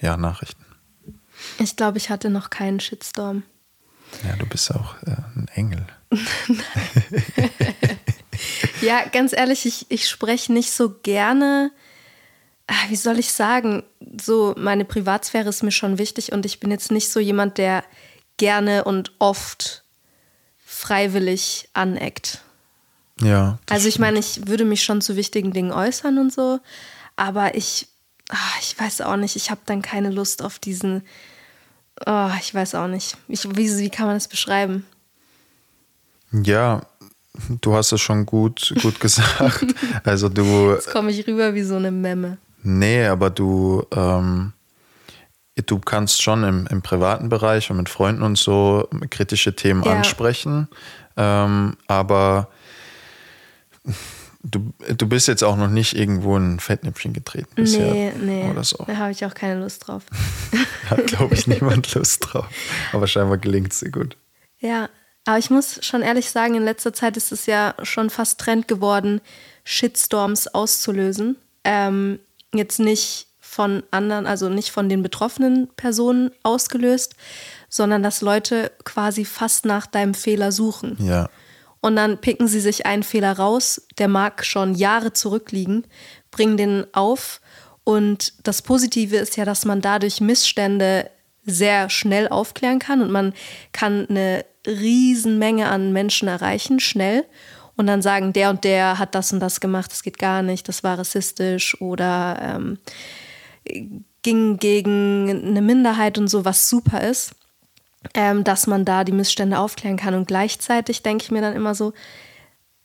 ja, 0.00 0.16
Nachrichten. 0.16 0.64
Ich 1.58 1.76
glaube, 1.76 1.98
ich 1.98 2.10
hatte 2.10 2.30
noch 2.30 2.50
keinen 2.50 2.80
Shitstorm. 2.80 3.42
Ja, 4.26 4.36
du 4.36 4.46
bist 4.46 4.74
auch 4.74 4.94
äh, 5.02 5.16
ein 5.36 5.48
Engel. 5.54 5.86
ja, 8.80 9.04
ganz 9.12 9.32
ehrlich, 9.32 9.66
ich, 9.66 9.86
ich 9.90 10.08
spreche 10.08 10.52
nicht 10.52 10.72
so 10.72 10.96
gerne, 11.02 11.70
ach, 12.66 12.90
wie 12.90 12.96
soll 12.96 13.18
ich 13.18 13.32
sagen, 13.32 13.84
so 14.20 14.54
meine 14.56 14.84
Privatsphäre 14.84 15.48
ist 15.48 15.62
mir 15.62 15.72
schon 15.72 15.98
wichtig 15.98 16.32
und 16.32 16.44
ich 16.44 16.60
bin 16.60 16.70
jetzt 16.70 16.90
nicht 16.90 17.10
so 17.10 17.20
jemand, 17.20 17.58
der 17.58 17.84
gerne 18.36 18.84
und 18.84 19.12
oft 19.18 19.84
freiwillig 20.64 21.68
aneckt. 21.72 22.42
Ja. 23.22 23.58
Also 23.68 23.88
ich 23.88 23.98
meine, 23.98 24.18
ich 24.18 24.46
würde 24.46 24.64
mich 24.64 24.82
schon 24.82 25.00
zu 25.00 25.16
wichtigen 25.16 25.52
Dingen 25.52 25.72
äußern 25.72 26.18
und 26.18 26.32
so, 26.32 26.60
aber 27.16 27.54
ich, 27.54 27.88
ach, 28.28 28.58
ich 28.60 28.78
weiß 28.78 29.02
auch 29.02 29.16
nicht, 29.16 29.36
ich 29.36 29.50
habe 29.50 29.60
dann 29.66 29.82
keine 29.82 30.10
Lust 30.10 30.42
auf 30.42 30.58
diesen, 30.58 31.02
oh, 32.06 32.30
ich 32.40 32.54
weiß 32.54 32.74
auch 32.76 32.88
nicht. 32.88 33.16
Ich, 33.28 33.44
wie, 33.56 33.78
wie 33.78 33.90
kann 33.90 34.06
man 34.06 34.16
das 34.16 34.28
beschreiben? 34.28 34.86
Ja, 36.32 36.82
du 37.60 37.74
hast 37.74 37.92
es 37.92 38.00
schon 38.00 38.26
gut, 38.26 38.74
gut 38.80 39.00
gesagt. 39.00 39.66
also 40.04 40.28
du. 40.28 40.72
Jetzt 40.72 40.90
komme 40.90 41.10
ich 41.10 41.26
rüber 41.26 41.54
wie 41.54 41.62
so 41.62 41.76
eine 41.76 41.90
Memme. 41.90 42.38
Nee, 42.62 43.06
aber 43.06 43.30
du, 43.30 43.84
ähm, 43.94 44.52
du 45.54 45.78
kannst 45.78 46.22
schon 46.22 46.44
im, 46.44 46.66
im 46.68 46.82
privaten 46.82 47.28
Bereich 47.28 47.70
und 47.70 47.78
mit 47.78 47.88
Freunden 47.88 48.22
und 48.22 48.36
so 48.36 48.88
kritische 49.10 49.56
Themen 49.56 49.82
ja. 49.82 49.92
ansprechen. 49.92 50.68
Ähm, 51.16 51.76
aber 51.86 52.48
du, 54.42 54.72
du 54.96 55.08
bist 55.08 55.28
jetzt 55.28 55.42
auch 55.42 55.56
noch 55.56 55.68
nicht 55.68 55.94
irgendwo 55.94 56.36
in 56.36 56.54
ein 56.54 56.60
Fettnäpfchen 56.60 57.12
getreten 57.12 57.50
bisher. 57.54 57.92
Nee, 57.92 58.12
nee. 58.20 58.50
Oder 58.50 58.64
so. 58.64 58.84
Da 58.86 58.96
habe 58.96 59.12
ich 59.12 59.24
auch 59.24 59.34
keine 59.34 59.60
Lust 59.60 59.86
drauf. 59.86 60.04
Hat, 60.90 61.06
glaube 61.06 61.34
ich, 61.34 61.46
niemand 61.46 61.94
Lust 61.94 62.26
drauf. 62.26 62.46
Aber 62.92 63.06
scheinbar 63.06 63.38
gelingt 63.38 63.72
es 63.72 63.80
dir 63.80 63.90
gut. 63.90 64.16
Ja, 64.58 64.88
aber 65.26 65.38
ich 65.38 65.50
muss 65.50 65.84
schon 65.84 66.02
ehrlich 66.02 66.30
sagen, 66.30 66.54
in 66.54 66.64
letzter 66.64 66.92
Zeit 66.92 67.16
ist 67.16 67.32
es 67.32 67.46
ja 67.46 67.74
schon 67.82 68.10
fast 68.10 68.40
Trend 68.40 68.68
geworden, 68.68 69.20
Shitstorms 69.64 70.48
auszulösen. 70.48 71.36
Ähm, 71.64 72.18
jetzt 72.54 72.80
nicht 72.80 73.26
von 73.40 73.82
anderen, 73.90 74.26
also 74.26 74.48
nicht 74.48 74.70
von 74.70 74.88
den 74.88 75.02
betroffenen 75.02 75.68
Personen 75.76 76.30
ausgelöst, 76.42 77.16
sondern 77.68 78.02
dass 78.02 78.20
Leute 78.20 78.70
quasi 78.84 79.24
fast 79.24 79.64
nach 79.64 79.86
deinem 79.86 80.14
Fehler 80.14 80.52
suchen. 80.52 80.96
Ja 81.00 81.28
und 81.80 81.96
dann 81.96 82.18
picken 82.18 82.46
sie 82.46 82.60
sich 82.60 82.86
einen 82.86 83.02
Fehler 83.02 83.32
raus, 83.32 83.86
der 83.98 84.08
mag 84.08 84.44
schon 84.44 84.74
Jahre 84.74 85.12
zurückliegen, 85.12 85.86
bringen 86.30 86.56
den 86.56 86.86
auf. 86.92 87.40
Und 87.84 88.34
das 88.46 88.62
Positive 88.62 89.16
ist 89.16 89.36
ja, 89.36 89.44
dass 89.44 89.64
man 89.64 89.80
dadurch 89.80 90.20
Missstände 90.20 91.10
sehr 91.44 91.88
schnell 91.88 92.28
aufklären 92.28 92.78
kann 92.78 93.00
und 93.00 93.10
man 93.10 93.32
kann 93.72 94.06
eine 94.08 94.44
Riesenmenge 94.66 95.68
an 95.68 95.92
Menschen 95.92 96.28
erreichen, 96.28 96.80
schnell. 96.80 97.24
Und 97.76 97.86
dann 97.86 98.02
sagen, 98.02 98.34
der 98.34 98.50
und 98.50 98.64
der 98.64 98.98
hat 98.98 99.14
das 99.14 99.32
und 99.32 99.40
das 99.40 99.60
gemacht, 99.60 99.90
das 99.90 100.02
geht 100.02 100.18
gar 100.18 100.42
nicht, 100.42 100.68
das 100.68 100.84
war 100.84 100.98
rassistisch 100.98 101.80
oder 101.80 102.38
ähm, 102.42 102.78
ging 104.22 104.58
gegen 104.58 105.30
eine 105.30 105.62
Minderheit 105.62 106.18
und 106.18 106.28
so, 106.28 106.44
was 106.44 106.68
super 106.68 107.00
ist 107.00 107.32
ähm, 108.14 108.44
dass 108.44 108.66
man 108.66 108.84
da 108.84 109.04
die 109.04 109.12
Missstände 109.12 109.58
aufklären 109.58 109.96
kann. 109.96 110.14
Und 110.14 110.26
gleichzeitig 110.26 111.02
denke 111.02 111.24
ich 111.24 111.30
mir 111.30 111.42
dann 111.42 111.54
immer 111.54 111.74
so, 111.74 111.92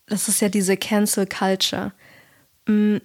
das 0.07 0.27
ist 0.27 0.41
ja 0.41 0.49
diese 0.49 0.77
Cancel 0.77 1.25
Culture. 1.25 1.91
Mm, 2.67 2.97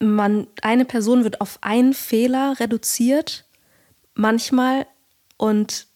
man, 0.00 0.46
eine 0.62 0.84
Person 0.84 1.24
wird 1.24 1.40
auf 1.40 1.58
einen 1.60 1.94
Fehler 1.94 2.54
reduziert, 2.58 3.44
manchmal, 4.14 4.86
und 5.36 5.86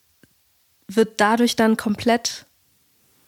wird 0.88 1.20
dadurch 1.20 1.56
dann 1.56 1.76
komplett 1.76 2.46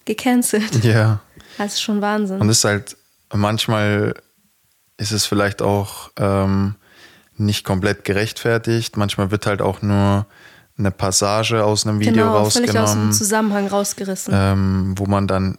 gecancelt. 0.05 0.85
Ja. 0.85 1.20
Das 1.59 1.74
ist 1.74 1.83
schon 1.83 2.01
Wahnsinn. 2.01 2.40
Und 2.40 2.48
es 2.48 2.59
ist 2.59 2.64
halt, 2.64 2.96
manchmal 3.33 4.14
ist 4.96 5.11
es 5.11 5.27
vielleicht 5.27 5.61
auch 5.61 6.11
ähm, 6.16 6.77
nicht 7.37 7.64
komplett 7.64 8.05
gerechtfertigt. 8.05 8.96
Manchmal 8.96 9.31
wird 9.31 9.46
halt 9.46 9.61
auch 9.61 9.83
nur 9.83 10.27
eine 10.78 10.90
Passage 10.90 11.64
aus 11.64 11.86
einem 11.86 12.00
Video 12.00 12.12
genau, 12.12 12.36
rausgenommen. 12.36 12.72
Völlig 12.72 12.82
aus 12.82 12.92
dem 12.92 13.12
Zusammenhang 13.12 13.66
rausgerissen. 13.66 14.32
Ähm, 14.36 14.94
wo 14.96 15.06
man 15.06 15.26
dann, 15.26 15.58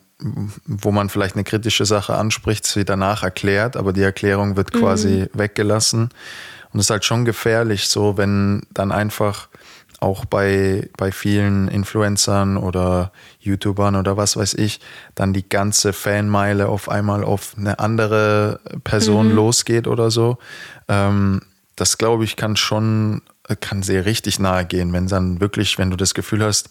wo 0.66 0.92
man 0.92 1.10
vielleicht 1.10 1.36
eine 1.36 1.44
kritische 1.44 1.86
Sache 1.86 2.16
anspricht, 2.16 2.66
sie 2.66 2.86
danach 2.86 3.24
erklärt, 3.24 3.78
aber 3.78 3.94
die 3.94 4.02
Erklärung 4.02 4.56
wird 4.56 4.72
quasi 4.72 5.28
mhm. 5.32 5.40
weggelassen. 5.40 6.10
Und 6.72 6.80
es 6.80 6.86
ist 6.86 6.90
halt 6.90 7.06
schon 7.06 7.26
gefährlich, 7.26 7.88
so 7.88 8.18
wenn 8.18 8.64
dann 8.74 8.92
einfach 8.92 9.50
auch 10.02 10.24
bei, 10.24 10.90
bei 10.98 11.12
vielen 11.12 11.68
Influencern 11.68 12.56
oder 12.56 13.12
YouTubern 13.40 13.96
oder 13.96 14.16
was 14.16 14.38
weiß 14.38 14.54
ich, 14.54 14.80
dann 15.16 15.34
die 15.34 15.48
ganze 15.48 15.92
Fanmeile 15.92 16.70
auf 16.70 16.88
einmal 16.88 17.24
auf 17.24 17.56
eine 17.58 17.80
andere 17.80 18.62
Person 18.84 19.30
mhm. 19.30 19.36
losgeht 19.36 19.88
oder 19.88 20.10
so. 20.10 20.38
Ähm, 20.88 21.42
das 21.76 21.98
glaube 21.98 22.24
ich 22.24 22.36
kann 22.36 22.56
schon 22.56 23.22
kann 23.56 23.84
sehr 23.84 24.06
richtig 24.06 24.40
nahe 24.40 24.66
gehen, 24.66 24.94
wenn 24.94 25.08
dann 25.08 25.40
wirklich, 25.40 25.78
wenn 25.78 25.90
du 25.90 25.98
das 25.98 26.14
Gefühl 26.14 26.44
hast, 26.44 26.70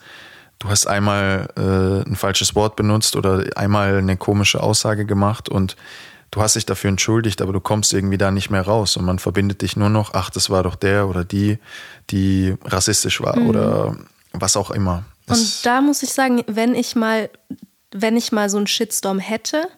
du 0.59 0.69
hast 0.69 0.87
einmal 0.87 1.49
äh, 1.57 2.09
ein 2.09 2.17
falsches 2.17 2.55
Wort 2.55 2.77
benutzt 2.77 3.17
oder 3.17 3.45
einmal 3.57 3.99
eine 3.99 4.17
komische 4.17 4.63
Aussage 4.63 5.07
gemacht 5.07 5.49
und 5.49 5.77
du 6.31 6.43
hast 6.43 6.57
dich 6.57 6.67
dafür 6.67 6.91
entschuldigt, 6.91 7.41
aber 7.41 7.53
du 7.53 7.61
kommst 7.61 7.93
irgendwie 7.93 8.19
da 8.19 8.31
nicht 8.31 8.51
mehr 8.51 8.63
raus 8.63 8.97
und 8.97 9.05
man 9.05 9.19
verbindet 9.19 9.63
dich 9.63 9.77
nur 9.77 9.89
noch, 9.89 10.15
ach, 10.15 10.31
das 10.31 10.51
war 10.51 10.63
doch 10.63 10.75
der 10.75 11.09
oder 11.09 11.25
die, 11.25 11.59
die 12.11 12.55
rassistisch 12.65 13.21
war 13.21 13.39
mhm. 13.39 13.49
oder 13.49 13.97
was 14.33 14.57
auch 14.57 14.71
immer. 14.71 15.05
Und 15.27 15.67
da 15.67 15.81
muss 15.81 16.03
ich 16.03 16.13
sagen, 16.13 16.43
wenn 16.47 16.75
ich 16.75 16.97
mal, 16.97 17.31
wenn 17.93 18.17
ich 18.17 18.33
mal 18.33 18.49
so 18.49 18.57
einen 18.57 18.67
Shitstorm 18.67 19.19
hätte, 19.19 19.69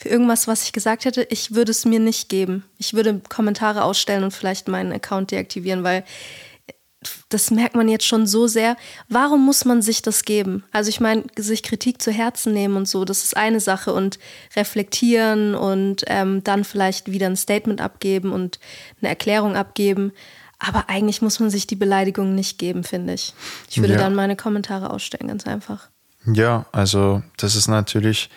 für 0.00 0.08
irgendwas, 0.08 0.48
was 0.48 0.62
ich 0.64 0.72
gesagt 0.72 1.04
hätte, 1.04 1.26
ich 1.28 1.54
würde 1.54 1.70
es 1.70 1.84
mir 1.84 2.00
nicht 2.00 2.30
geben. 2.30 2.64
Ich 2.78 2.94
würde 2.94 3.20
Kommentare 3.28 3.84
ausstellen 3.84 4.24
und 4.24 4.30
vielleicht 4.30 4.66
meinen 4.66 4.92
Account 4.92 5.30
deaktivieren, 5.30 5.84
weil 5.84 6.04
das 7.28 7.50
merkt 7.50 7.74
man 7.76 7.88
jetzt 7.88 8.06
schon 8.06 8.26
so 8.26 8.46
sehr. 8.46 8.76
Warum 9.08 9.44
muss 9.44 9.64
man 9.64 9.82
sich 9.82 10.00
das 10.02 10.24
geben? 10.24 10.64
Also 10.72 10.88
ich 10.88 11.00
meine, 11.00 11.24
sich 11.36 11.62
Kritik 11.62 12.00
zu 12.00 12.10
Herzen 12.10 12.52
nehmen 12.54 12.76
und 12.76 12.88
so, 12.88 13.04
das 13.04 13.24
ist 13.24 13.36
eine 13.36 13.60
Sache 13.60 13.92
und 13.92 14.18
reflektieren 14.56 15.54
und 15.54 16.04
ähm, 16.06 16.42
dann 16.44 16.64
vielleicht 16.64 17.10
wieder 17.10 17.26
ein 17.26 17.36
Statement 17.36 17.80
abgeben 17.80 18.32
und 18.32 18.58
eine 19.00 19.08
Erklärung 19.10 19.54
abgeben. 19.56 20.12
Aber 20.58 20.88
eigentlich 20.88 21.22
muss 21.22 21.40
man 21.40 21.50
sich 21.50 21.66
die 21.66 21.76
Beleidigung 21.76 22.34
nicht 22.34 22.58
geben, 22.58 22.84
finde 22.84 23.14
ich. 23.14 23.34
Ich 23.70 23.80
würde 23.80 23.94
Ja. 23.94 23.98
dann 23.98 24.14
meine 24.14 24.36
Kommentare 24.36 24.90
ausstellen, 24.90 25.28
ganz 25.28 25.46
einfach. 25.46 25.88
Ja, 26.26 26.66
also 26.72 27.22
das 27.38 27.56
ist 27.56 27.68
natürlich, 27.68 28.28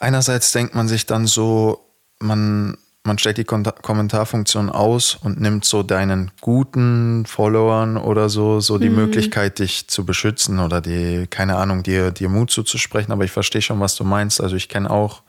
einerseits 0.00 0.52
denkt 0.52 0.74
man 0.74 0.88
sich 0.88 1.06
dann 1.06 1.26
so, 1.26 1.80
man, 2.18 2.76
man 3.04 3.18
stellt 3.18 3.38
die 3.38 3.44
Kommentarfunktion 3.44 4.70
aus 4.70 5.14
und 5.22 5.40
nimmt 5.40 5.64
so 5.64 5.82
deinen 5.82 6.30
guten 6.40 7.24
Followern 7.26 7.96
oder 7.96 8.28
so, 8.28 8.60
so 8.60 8.78
die 8.78 8.90
Möglichkeit, 8.90 9.58
dich 9.58 9.88
zu 9.88 10.04
beschützen 10.04 10.58
oder 10.58 10.80
die, 10.80 11.26
keine 11.28 11.56
Ahnung, 11.56 11.82
dir, 11.82 12.10
dir 12.10 12.28
Mut 12.28 12.50
zuzusprechen. 12.50 13.12
Aber 13.12 13.24
ich 13.24 13.30
verstehe 13.32 13.62
schon, 13.62 13.80
was 13.80 13.94
du 13.96 14.04
meinst. 14.04 14.40
Also 14.40 14.56
ich 14.56 14.68
kenne 14.68 14.90
auch 14.90 15.22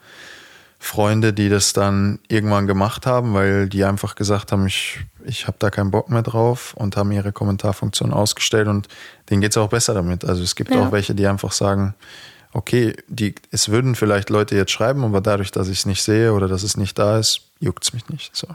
Freunde, 0.80 1.34
die 1.34 1.49
das 1.49 1.73
dann 1.73 2.19
irgendwann 2.27 2.67
gemacht 2.67 3.06
haben, 3.08 3.34
weil 3.34 3.67
die 3.67 3.84
einfach 3.84 4.13
gesagt 4.15 4.51
haben, 4.51 4.67
ich, 4.67 4.99
ich 5.25 5.47
habe 5.47 5.58
da 5.60 5.69
keinen 5.71 5.89
Bock 5.89 6.10
mehr 6.10 6.21
drauf 6.21 6.73
und 6.75 6.95
haben 6.95 7.12
ihre 7.12 7.32
Kommentarfunktion 7.32 8.13
ausgestellt 8.13 8.67
und 8.67 8.88
denen 9.30 9.41
geht 9.41 9.51
es 9.51 9.58
auch 9.58 9.69
besser 9.69 9.95
damit. 9.95 10.23
Also 10.23 10.43
es 10.43 10.56
gibt 10.56 10.73
Ja. 10.73 10.82
auch 10.82 10.91
welche, 10.91 11.15
die 11.15 11.25
einfach 11.25 11.51
sagen, 11.51 11.95
okay, 12.54 12.96
die, 13.08 13.36
es 13.52 13.70
würden 13.70 13.96
vielleicht 13.96 14.30
Leute 14.30 14.56
jetzt 14.56 14.72
schreiben, 14.72 15.04
aber 15.04 15.22
dadurch, 15.22 15.52
dass 15.52 15.68
ich 15.68 15.80
es 15.80 15.86
nicht 15.86 16.02
sehe 16.02 16.34
oder 16.34 16.48
dass 16.48 16.64
es 16.64 16.78
nicht 16.78 16.98
da 16.98 17.20
ist, 17.20 17.42
juckt 17.60 17.84
es 17.84 17.94
mich 17.94 18.08
nicht. 18.10 18.36
So. 18.36 18.48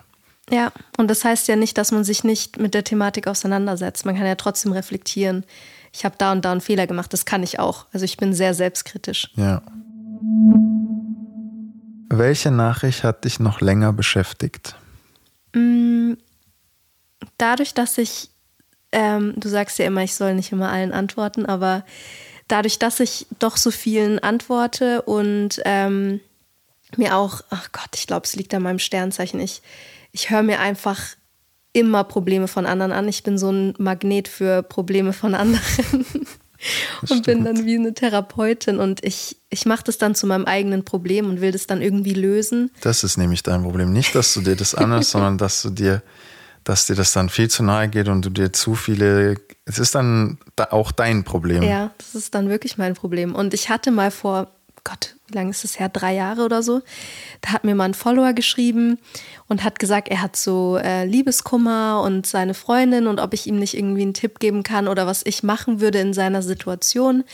Ja, 0.51 0.73
und 0.99 1.09
das 1.09 1.25
heißt 1.25 1.49
ja 1.49 1.57
nicht, 1.57 1.79
dass 1.79 1.93
man 1.93 2.05
sich 2.05 2.25
nicht 2.25 2.59
mit 2.59 2.75
der 2.75 2.85
Thematik 2.85 3.27
auseinandersetzt. 3.27 4.05
Man 4.07 4.17
kann 4.17 4.27
ja 4.27 4.35
trotzdem 4.35 4.73
reflektieren. 4.73 5.45
Ich 5.93 6.05
habe 6.05 6.15
da 6.19 6.33
und 6.33 6.45
da 6.45 6.53
einen 6.53 6.61
Fehler 6.61 6.87
gemacht, 6.87 7.13
das 7.13 7.25
kann 7.25 7.43
ich 7.43 7.59
auch. 7.59 7.87
Also 7.93 8.05
ich 8.05 8.17
bin 8.17 8.33
sehr 8.35 8.55
selbstkritisch. 8.55 9.31
Ja. 9.37 9.63
Welche 12.09 12.51
Nachricht 12.51 13.05
hat 13.05 13.25
dich 13.25 13.41
noch 13.41 13.61
länger 13.61 13.93
beschäftigt? 13.93 14.77
dadurch, 17.43 17.75
dass 17.75 17.99
ich, 17.99 18.31
ähm, 18.93 19.35
du 19.37 19.49
sagst 19.49 19.79
ja 19.79 19.87
immer, 19.87 20.03
ich 20.03 20.15
soll 20.15 20.35
nicht 20.35 20.53
immer 20.53 20.71
allen 20.71 20.93
antworten, 20.93 21.47
aber 21.47 21.85
dadurch, 22.53 22.79
dass 22.79 23.01
ich 23.01 23.27
doch 23.39 23.57
so 23.57 23.71
vielen 23.71 24.19
antworte 24.19 25.03
und 25.03 25.61
ähm, 25.65 26.21
mir 26.97 27.17
auch, 27.17 27.41
ach 27.49 27.73
Gott, 27.73 27.89
ich 27.95 28.07
glaube, 28.07 28.27
es 28.27 28.37
liegt 28.37 28.53
an 28.53 28.63
meinem 28.63 28.79
Sternzeichen. 28.79 29.41
Ich, 29.41 29.63
ich 30.13 30.29
höre 30.31 30.43
mir 30.43 30.61
einfach 30.61 31.01
immer 31.73 32.05
Probleme 32.05 32.49
von 32.49 32.67
anderen 32.67 32.93
an. 32.93 33.09
Ich 33.09 33.23
bin 33.23 33.39
so 33.39 33.51
ein 33.51 33.75
Magnet 33.79 34.29
für 34.29 34.63
Probleme 34.63 35.15
von 35.15 35.35
anderen. 35.35 36.05
und 37.09 37.25
bin 37.25 37.45
dann 37.45 37.65
wie 37.65 37.77
eine 37.77 37.95
Therapeutin 37.95 38.79
und 38.79 39.05
ich, 39.05 39.37
ich 39.51 39.67
mache 39.67 39.83
das 39.85 39.99
dann 39.99 40.15
zu 40.15 40.27
meinem 40.27 40.45
eigenen 40.45 40.85
Problem 40.85 41.29
und 41.29 41.41
will 41.41 41.51
das 41.51 41.67
dann 41.67 41.83
irgendwie 41.83 42.15
lösen. 42.15 42.71
Das 42.83 43.03
ist 43.03 43.17
nämlich 43.17 43.43
dein 43.43 43.63
Problem. 43.63 43.93
Nicht, 43.93 44.15
dass 44.15 44.35
du 44.35 44.43
dir 44.43 44.57
das 44.57 44.75
anhörst, 44.75 45.11
sondern 45.13 45.39
dass 45.39 45.63
du 45.63 45.71
dir, 45.71 46.03
dass 46.65 46.87
dir 46.87 46.95
das 46.95 47.13
dann 47.13 47.29
viel 47.29 47.49
zu 47.49 47.63
nahe 47.63 47.89
geht 47.89 48.09
und 48.09 48.25
du 48.25 48.31
dir 48.31 48.53
zu 48.53 48.75
viele. 48.75 49.37
Es 49.65 49.79
ist 49.79 49.95
dann 49.95 50.39
da 50.57 50.69
auch 50.71 50.93
dein 50.93 51.25
Problem. 51.25 51.63
Ja, 51.63 51.91
das 51.99 52.15
ist 52.15 52.35
dann 52.35 52.49
wirklich 52.49 52.79
mein 52.79 52.95
Problem. 52.95 53.35
Und 53.35 53.55
ich 53.55 53.69
hatte 53.69 53.91
mal 53.91 54.11
vor, 54.11 54.49
Gott, 54.85 55.15
wie 55.29 55.35
lange 55.35 55.51
ist 55.51 55.65
das 55.65 55.79
her? 55.79 55.89
Drei 55.89 56.15
Jahre 56.15 56.45
oder 56.45 56.63
so. 56.63 56.83
Da 57.41 57.53
hat 57.53 57.65
mir 57.65 57.75
mal 57.75 57.85
ein 57.85 57.95
Follower 57.95 58.33
geschrieben 58.33 58.99
und 59.49 59.63
hat 59.65 59.79
gesagt, 59.79 60.09
er 60.09 60.21
hat 60.21 60.37
so 60.37 60.77
äh, 60.77 61.05
Liebeskummer 61.05 62.03
und 62.05 62.27
seine 62.27 62.55
Freundin 62.55 63.07
und 63.07 63.21
ob 63.21 63.33
ich 63.33 63.47
ihm 63.47 63.59
nicht 63.59 63.77
irgendwie 63.77 64.03
einen 64.03 64.15
Tipp 64.15 64.41
geben 64.41 64.63
kann 64.63 64.89
oder 64.89 65.07
was 65.07 65.25
ich 65.25 65.43
machen 65.43 65.81
würde 65.81 65.99
in 65.99 66.13
seiner 66.13 66.43
Situation. 66.43 67.25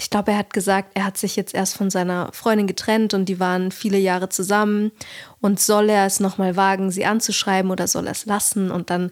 Ich 0.00 0.08
glaube, 0.10 0.32
er 0.32 0.38
hat 0.38 0.52
gesagt, 0.54 0.92
er 0.94 1.04
hat 1.04 1.18
sich 1.18 1.36
jetzt 1.36 1.54
erst 1.54 1.76
von 1.76 1.90
seiner 1.90 2.30
Freundin 2.32 2.66
getrennt 2.66 3.12
und 3.12 3.26
die 3.26 3.38
waren 3.38 3.70
viele 3.70 3.98
Jahre 3.98 4.30
zusammen. 4.30 4.92
Und 5.40 5.60
soll 5.60 5.90
er 5.90 6.06
es 6.06 6.20
nochmal 6.20 6.56
wagen, 6.56 6.90
sie 6.90 7.04
anzuschreiben 7.04 7.70
oder 7.70 7.86
soll 7.86 8.06
er 8.06 8.12
es 8.12 8.24
lassen? 8.24 8.70
Und 8.70 8.88
dann, 8.88 9.10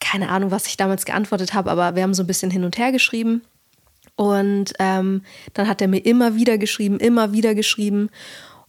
keine 0.00 0.28
Ahnung, 0.28 0.50
was 0.50 0.66
ich 0.66 0.76
damals 0.76 1.04
geantwortet 1.04 1.54
habe, 1.54 1.70
aber 1.70 1.94
wir 1.94 2.02
haben 2.02 2.14
so 2.14 2.24
ein 2.24 2.26
bisschen 2.26 2.50
hin 2.50 2.64
und 2.64 2.78
her 2.78 2.90
geschrieben. 2.90 3.42
Und 4.16 4.72
ähm, 4.80 5.22
dann 5.54 5.68
hat 5.68 5.80
er 5.80 5.88
mir 5.88 6.04
immer 6.04 6.34
wieder 6.34 6.58
geschrieben, 6.58 6.98
immer 6.98 7.32
wieder 7.32 7.54
geschrieben. 7.54 8.10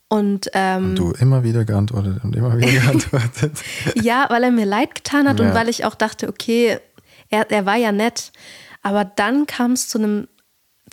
Und 0.08 0.50
ähm, 0.54 0.89
Und 0.91 0.96
du 1.00 1.12
immer 1.13 1.43
wieder 1.43 1.65
geantwortet 1.65 2.24
und 2.24 2.36
immer 2.36 2.56
wieder 2.58 2.72
geantwortet. 2.82 3.54
ja, 3.96 4.28
weil 4.30 4.43
er 4.43 4.52
mir 4.52 4.65
leid 4.65 4.93
getan 4.93 5.28
hat 5.28 5.39
und 5.39 5.48
Ja. 5.48 5.56
weil 5.56 5.67
ich 5.69 5.84
auch 5.86 5.96
dachte, 5.96 6.30
okay, 6.30 6.78
er, 7.30 7.50
er 7.50 7.65
war 7.65 7.76
ja 7.78 7.91
nett. 7.91 8.32
Aber 8.84 9.04
dann 9.04 9.48
kam 9.48 9.72
es 9.72 9.88
zu 9.89 9.98
einem 9.98 10.28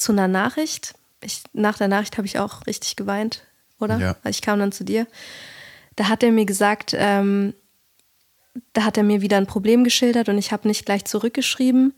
zu 0.01 0.13
einer 0.13 0.29
Nachricht. 0.29 0.95
Ich, 1.23 1.43
nach 1.53 1.79
der 1.79 1.89
Nachricht 1.89 2.17
habe 2.17 2.27
ich 2.27 2.39
auch 2.39 2.67
richtig 2.67 2.97
geweint, 2.97 3.43
oder? 3.79 3.99
Ja. 3.99 4.17
Ich 4.29 4.43
kam 4.43 4.59
dann 4.59 4.73
zu 4.73 4.85
dir. 4.85 5.07
Da 5.97 6.09
hat 6.09 6.23
er 6.23 6.33
mir 6.33 6.47
gesagt, 6.47 6.95
ähm, 6.97 7.55
da 8.73 8.85
hat 8.85 8.97
er 8.97 9.03
mir 9.03 9.21
wieder 9.21 9.37
ein 9.37 9.47
Problem 9.47 9.85
geschildert 9.85 10.29
und 10.29 10.39
ich 10.39 10.53
habe 10.53 10.67
nicht 10.67 10.85
gleich 10.85 11.05
zurückgeschrieben. 11.05 11.93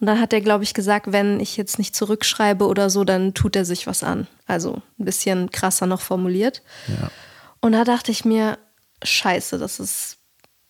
Und 0.00 0.06
dann 0.06 0.20
hat 0.20 0.32
er, 0.32 0.40
glaube 0.40 0.64
ich, 0.64 0.74
gesagt, 0.74 1.12
wenn 1.12 1.40
ich 1.40 1.56
jetzt 1.56 1.78
nicht 1.78 1.94
zurückschreibe 1.94 2.66
oder 2.66 2.88
so, 2.88 3.04
dann 3.04 3.34
tut 3.34 3.56
er 3.56 3.64
sich 3.64 3.86
was 3.86 4.02
an. 4.02 4.26
Also 4.46 4.82
ein 4.98 5.04
bisschen 5.04 5.50
krasser 5.50 5.86
noch 5.86 6.00
formuliert. 6.00 6.62
Ja. 6.86 7.10
Und 7.60 7.72
da 7.72 7.84
dachte 7.84 8.12
ich 8.12 8.24
mir, 8.24 8.58
scheiße, 9.02 9.58
das 9.58 9.80
ist, 9.80 10.18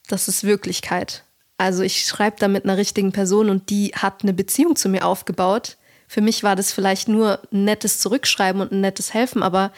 das 0.08 0.28
ist 0.28 0.44
Wirklichkeit. 0.44 1.24
Also 1.58 1.82
ich 1.82 2.06
schreibe 2.06 2.36
da 2.38 2.48
mit 2.48 2.64
einer 2.64 2.76
richtigen 2.76 3.12
Person 3.12 3.50
und 3.50 3.70
die 3.70 3.92
hat 3.94 4.22
eine 4.22 4.32
Beziehung 4.32 4.76
zu 4.76 4.88
mir 4.88 5.04
aufgebaut. 5.06 5.76
Für 6.08 6.22
mich 6.22 6.42
war 6.42 6.56
das 6.56 6.72
vielleicht 6.72 7.06
nur 7.06 7.40
ein 7.52 7.64
nettes 7.64 8.00
Zurückschreiben 8.00 8.62
und 8.62 8.72
ein 8.72 8.80
nettes 8.80 9.12
Helfen, 9.12 9.42
aber 9.42 9.72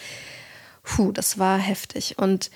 puh, 0.85 1.11
das 1.13 1.39
war 1.39 1.59
heftig. 1.59 2.19
Und 2.19 2.51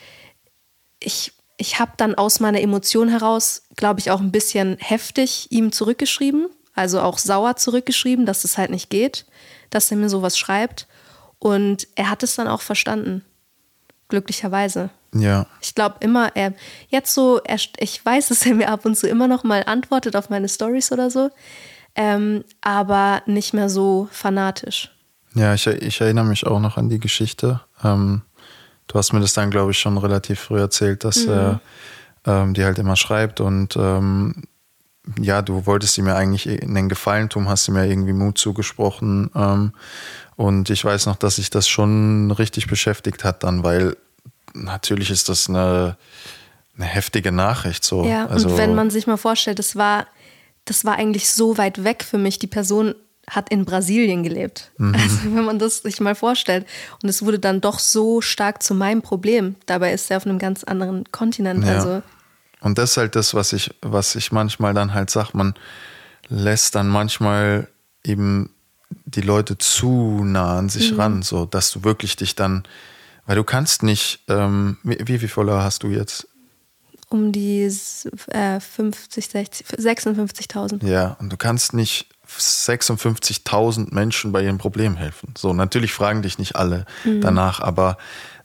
ich, 1.01 1.33
ich 1.57 1.81
habe 1.81 1.93
dann 1.97 2.15
aus 2.15 2.39
meiner 2.39 2.61
Emotion 2.61 3.09
heraus, 3.09 3.63
glaube 3.77 4.01
ich, 4.01 4.13
auch 4.13 4.21
ein 4.21 4.33
bisschen 4.33 4.79
heftig 4.79 5.49
ihm 5.51 5.73
zurückgeschrieben, 5.73 6.49
also 6.75 7.01
auch 7.01 7.19
sauer 7.19 7.57
zurückgeschrieben, 7.57 8.27
dass 8.27 8.45
es 8.45 8.57
halt 8.57 8.71
nicht 8.71 8.91
geht, 8.91 9.27
dass 9.71 9.91
er 9.91 9.97
mir 9.97 10.09
sowas 10.09 10.39
schreibt. 10.39 10.87
Und 11.41 11.89
er 11.97 12.09
hat 12.11 12.23
es 12.23 12.37
dann 12.37 12.49
auch 12.49 12.63
verstanden, 12.63 13.25
glücklicherweise. 14.09 14.91
ja. 15.13 15.47
Ich 15.61 15.75
glaube 15.75 15.97
immer, 16.01 16.35
er 16.37 16.55
jetzt 16.89 17.13
so, 17.13 17.41
er, 17.43 17.59
ich 17.79 18.05
weiß, 18.05 18.29
dass 18.29 18.47
er 18.47 18.55
mir 18.55 18.69
ab 18.69 18.85
und 18.85 18.97
zu 18.97 19.09
immer 19.09 19.27
noch 19.27 19.43
mal 19.43 19.65
antwortet 19.67 20.15
auf 20.15 20.31
meine 20.31 20.49
Stories 20.49 20.93
oder 20.93 21.11
so, 21.11 21.31
ähm, 21.95 22.45
aber 22.61 23.23
nicht 23.27 23.55
mehr 23.55 23.69
so 23.69 24.09
fanatisch. 24.11 24.91
Ja, 25.35 25.55
ich, 25.55 25.67
ich 25.67 26.01
erinnere 26.01 26.25
mich 26.25 26.47
auch 26.47 26.61
noch 26.61 26.77
an 26.77 26.89
die 26.89 27.01
Geschichte. 27.01 27.61
Ähm, 27.83 28.23
du 28.87 28.99
hast 28.99 29.13
mir 29.13 29.21
das 29.21 29.35
dann, 29.35 29.51
glaube 29.51 29.73
ich, 29.73 29.79
schon 29.79 29.99
relativ 29.99 30.41
früh 30.41 30.61
erzählt, 30.61 31.05
dass 31.05 31.25
er 31.27 31.61
ähm, 32.27 32.55
dir 32.55 32.67
halt 32.67 32.79
immer 32.79 32.97
schreibt 32.97 33.41
und 33.41 33.77
ähm, 33.77 34.45
ja, 35.21 35.43
du 35.43 35.67
wolltest 35.67 35.99
ihm 35.99 36.07
ja 36.07 36.17
eigentlich 36.17 36.49
einen 36.63 36.89
Gefallen 36.89 37.29
tun, 37.29 37.49
hast 37.49 37.69
ihm 37.69 37.77
ja 37.77 37.85
irgendwie 37.85 38.15
Mut 38.15 38.39
zugesprochen. 38.39 39.31
Ähm, 39.35 39.73
und 40.37 40.71
ich 40.71 40.85
weiß 40.85 41.07
noch, 41.07 41.17
dass 41.17 41.37
sich 41.37 41.51
das 41.51 41.69
schon 41.69 42.31
richtig 42.31 42.67
beschäftigt 42.69 43.23
hat 43.23 43.45
dann, 43.45 43.63
weil 43.63 43.97
natürlich 44.55 45.11
ist 45.11 45.29
das 45.29 45.49
eine, 45.49 45.97
eine 46.77 46.87
heftige 46.87 47.33
Nachricht 47.33 47.85
so. 47.85 48.05
Ja, 48.05 48.27
also, 48.27 48.49
und 48.49 48.57
wenn 48.57 48.75
man 48.75 48.91
sich 48.91 49.07
mal 49.07 49.17
vorstellt, 49.19 49.59
das 49.59 49.77
war, 49.77 50.07
das 50.65 50.85
war 50.85 50.97
eigentlich 50.97 51.31
so 51.31 51.59
weit 51.59 51.85
weg 51.85 52.05
für 52.05 52.19
mich. 52.19 52.39
Die 52.39 52.47
Person 52.47 52.95
hat 53.29 53.49
in 53.49 53.65
Brasilien 53.65 54.23
gelebt. 54.23 54.71
Also 54.79 55.35
wenn 55.35 55.45
man 55.45 55.59
das 55.59 55.79
sich 55.79 56.01
mal 56.01 56.15
vorstellt. 56.15 56.67
Und 57.03 57.09
es 57.09 57.23
wurde 57.23 57.39
dann 57.39 57.61
doch 57.61 57.79
so 57.79 58.21
stark 58.21 58.63
zu 58.63 58.75
meinem 58.75 59.03
Problem. 59.03 59.57
Dabei 59.67 59.93
ist 59.93 60.11
er 60.11 60.19
auf 60.19 60.27
einem 60.27 60.39
ganz 60.39 60.65
anderen 60.65 61.11
Kontinent. 61.11 61.65
Ja. 61.65 61.77
Also 61.77 62.03
Und 62.61 62.79
das 62.79 62.93
ist 62.93 62.97
halt 62.97 63.17
das, 63.17 63.35
was 63.35 63.53
ich, 63.53 63.75
was 63.83 64.15
ich 64.15 64.33
manchmal 64.33 64.75
dann 64.75 64.95
halt 64.95 65.11
sage, 65.11 65.31
man 65.33 65.55
lässt 66.29 66.75
dann 66.75 66.89
manchmal 66.89 67.69
eben 68.03 68.51
die 69.07 69.23
Leute 69.23 69.59
zu 69.59 70.23
nah 70.25 70.59
an 70.59 70.69
sich 70.69 70.97
ran, 70.97 71.23
so 71.23 71.47
dass 71.47 71.71
du 71.71 71.85
wirklich 71.85 72.17
dich 72.17 72.35
dann, 72.37 72.65
weil 73.27 73.37
du 73.37 73.45
kannst 73.45 73.83
nicht, 73.83 74.21
ähm, 74.29 74.77
wie, 74.83 74.99
wie 75.07 75.19
viel 75.19 75.29
Follower 75.29 75.63
hast 75.63 75.83
du 75.83 75.89
jetzt? 75.89 76.29
Um 77.15 77.31
die 77.31 77.63
äh, 78.33 78.59
50, 78.61 79.27
60, 79.29 79.67
56.000. 79.69 80.85
Ja, 80.85 81.17
und 81.21 81.33
du 81.33 81.37
kannst 81.37 81.73
nicht 81.73 82.09
56.000 82.29 83.95
Menschen 83.95 84.33
bei 84.33 84.43
ihrem 84.43 84.59
Problem 84.59 84.97
helfen. 84.97 85.33
So, 85.39 85.53
natürlich 85.53 85.93
fragen 85.93 86.23
dich 86.23 86.39
nicht 86.39 86.57
alle 86.57 86.85
danach, 87.21 87.61
aber 87.61 87.97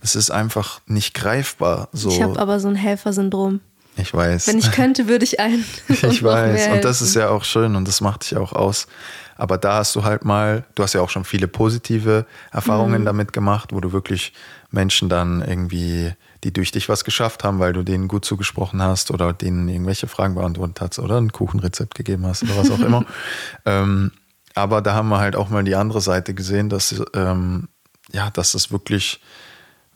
es 0.02 0.16
ist 0.16 0.30
einfach 0.32 0.82
nicht 0.86 1.14
greifbar. 1.16 1.90
So, 1.94 2.10
Ich 2.10 2.22
habe 2.22 2.38
aber 2.40 2.60
so 2.60 2.68
ein 2.68 2.76
Helfersyndrom. 2.76 3.60
ich 3.98 4.14
weiß. 4.14 4.48
Wenn 4.48 4.60
ich 4.60 4.72
könnte, 4.72 5.08
würde 5.08 5.26
ich 5.26 5.40
allen. 5.40 5.66
Ich 5.90 6.24
weiß. 6.24 6.68
Und 6.74 6.86
das 6.86 7.02
ist 7.02 7.16
ja 7.16 7.30
auch 7.30 7.44
schön 7.44 7.76
und 7.76 7.88
das 7.88 8.02
macht 8.02 8.24
dich 8.30 8.38
auch 8.38 8.54
aus. 8.54 8.88
Aber 9.36 9.58
da 9.58 9.76
hast 9.78 9.96
du 9.96 10.04
halt 10.04 10.26
mal, 10.26 10.66
du 10.76 10.84
hast 10.84 10.94
ja 10.94 11.02
auch 11.02 11.10
schon 11.10 11.24
viele 11.26 11.48
positive 11.48 12.26
Mhm. 12.28 12.56
Erfahrungen 12.58 13.06
damit 13.06 13.34
gemacht, 13.34 13.72
wo 13.74 13.80
du 13.80 13.92
wirklich 13.92 14.34
Menschen 14.72 15.10
dann 15.10 15.42
irgendwie, 15.42 16.14
die 16.44 16.54
durch 16.54 16.72
dich 16.72 16.88
was 16.90 17.04
geschafft 17.04 17.44
haben, 17.44 17.60
weil 17.60 17.74
du 17.74 17.84
denen 17.84 18.08
gut 18.08 18.24
zugesprochen 18.26 18.82
hast 18.82 19.12
oder 19.12 19.34
denen 19.34 19.68
irgendwelche 19.68 20.08
Fragen 20.08 20.36
beantwortet 20.36 20.80
hast 20.82 21.00
oder 21.00 21.20
ein 21.20 21.32
Kuchenrezept 21.32 21.96
gegeben 21.96 22.26
hast 22.26 22.44
oder 22.44 22.58
was 22.58 22.72
auch 22.72 22.80
immer. 22.80 23.06
ähm, 23.66 24.12
aber 24.56 24.82
da 24.82 24.94
haben 24.94 25.10
wir 25.10 25.20
halt 25.20 25.36
auch 25.36 25.50
mal 25.50 25.64
die 25.64 25.76
andere 25.76 26.02
Seite 26.02 26.34
gesehen, 26.34 26.70
dass, 26.70 26.96
ähm, 27.14 27.68
ja, 28.12 28.30
dass 28.30 28.54
es 28.54 28.72
wirklich, 28.72 29.20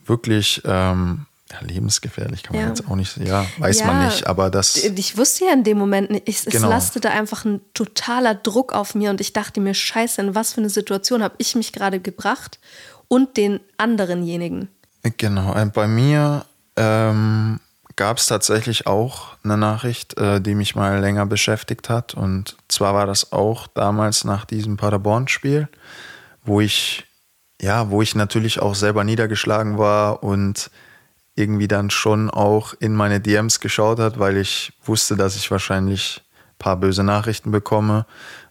wirklich 0.06 0.62
ähm, 0.66 1.26
ja, 1.52 1.60
lebensgefährlich 1.62 2.44
kann 2.44 2.56
man 2.56 2.64
Ja. 2.66 2.70
jetzt 2.70 2.88
auch 2.88 2.96
nicht, 2.96 3.18
ja, 3.18 3.46
weiß 3.58 3.80
Ja, 3.82 3.88
man 3.88 4.06
nicht, 4.06 4.28
aber 4.28 4.50
das, 4.50 4.76
Ich 4.76 5.18
wusste 5.18 5.46
ja 5.46 5.54
in 5.54 5.64
dem 5.64 5.78
Moment 5.78 6.10
nicht, 6.12 6.28
ich, 6.28 6.38
es 6.46 6.46
Genau. 6.46 6.70
lastete 6.70 7.10
einfach 7.10 7.46
ein 7.46 7.62
totaler 7.74 8.36
Druck 8.36 8.74
auf 8.74 8.96
mir 8.96 9.10
und 9.10 9.22
ich 9.22 9.34
dachte 9.34 9.60
mir, 9.62 9.74
scheiße, 9.74 10.22
in 10.22 10.36
was 10.36 10.54
für 10.54 10.62
eine 10.62 10.70
Situation 10.70 11.24
habe 11.24 11.36
ich 11.38 11.56
mich 11.56 11.72
gerade 11.74 12.00
gebracht 12.00 12.60
und 13.08 13.38
den 13.38 13.60
anderenjenigen. 13.78 14.70
Genau, 15.04 15.54
äh, 15.54 15.66
bei 15.66 15.88
mir 15.88 16.46
ähm, 16.78 17.60
gab 17.96 18.18
es 18.18 18.28
tatsächlich 18.28 18.88
auch 18.88 19.36
eine 19.44 19.58
Nachricht, 19.58 20.18
äh, 20.18 20.40
die 20.40 20.56
mich 20.56 20.76
mal 20.76 21.00
länger 21.00 21.26
beschäftigt 21.26 21.90
hat. 21.90 22.14
Und 22.14 22.56
zwar 22.70 22.94
war 22.94 23.06
das 23.06 23.32
auch 23.34 23.68
damals 23.68 24.24
nach 24.24 24.46
diesem 24.46 24.78
Paderborn-Spiel, 24.78 25.68
wo 26.46 26.62
ich, 26.62 27.06
ja, 27.62 27.90
wo 27.90 28.02
ich 28.02 28.16
natürlich 28.16 28.62
auch 28.62 28.76
selber 28.76 29.04
niedergeschlagen 29.04 29.78
war 29.78 30.24
und 30.24 30.72
irgendwie 31.36 31.68
dann 31.68 31.90
schon 31.90 32.30
auch 32.30 32.74
in 32.80 32.94
meine 32.94 33.20
DMs 33.20 33.60
geschaut 33.60 34.00
hat, 34.00 34.20
weil 34.20 34.38
ich 34.38 34.72
wusste, 34.86 35.18
dass 35.18 35.36
ich 35.36 35.50
wahrscheinlich 35.52 36.22
ein 36.52 36.58
paar 36.60 36.78
böse 36.78 37.04
Nachrichten 37.04 37.52
bekomme. 37.52 38.06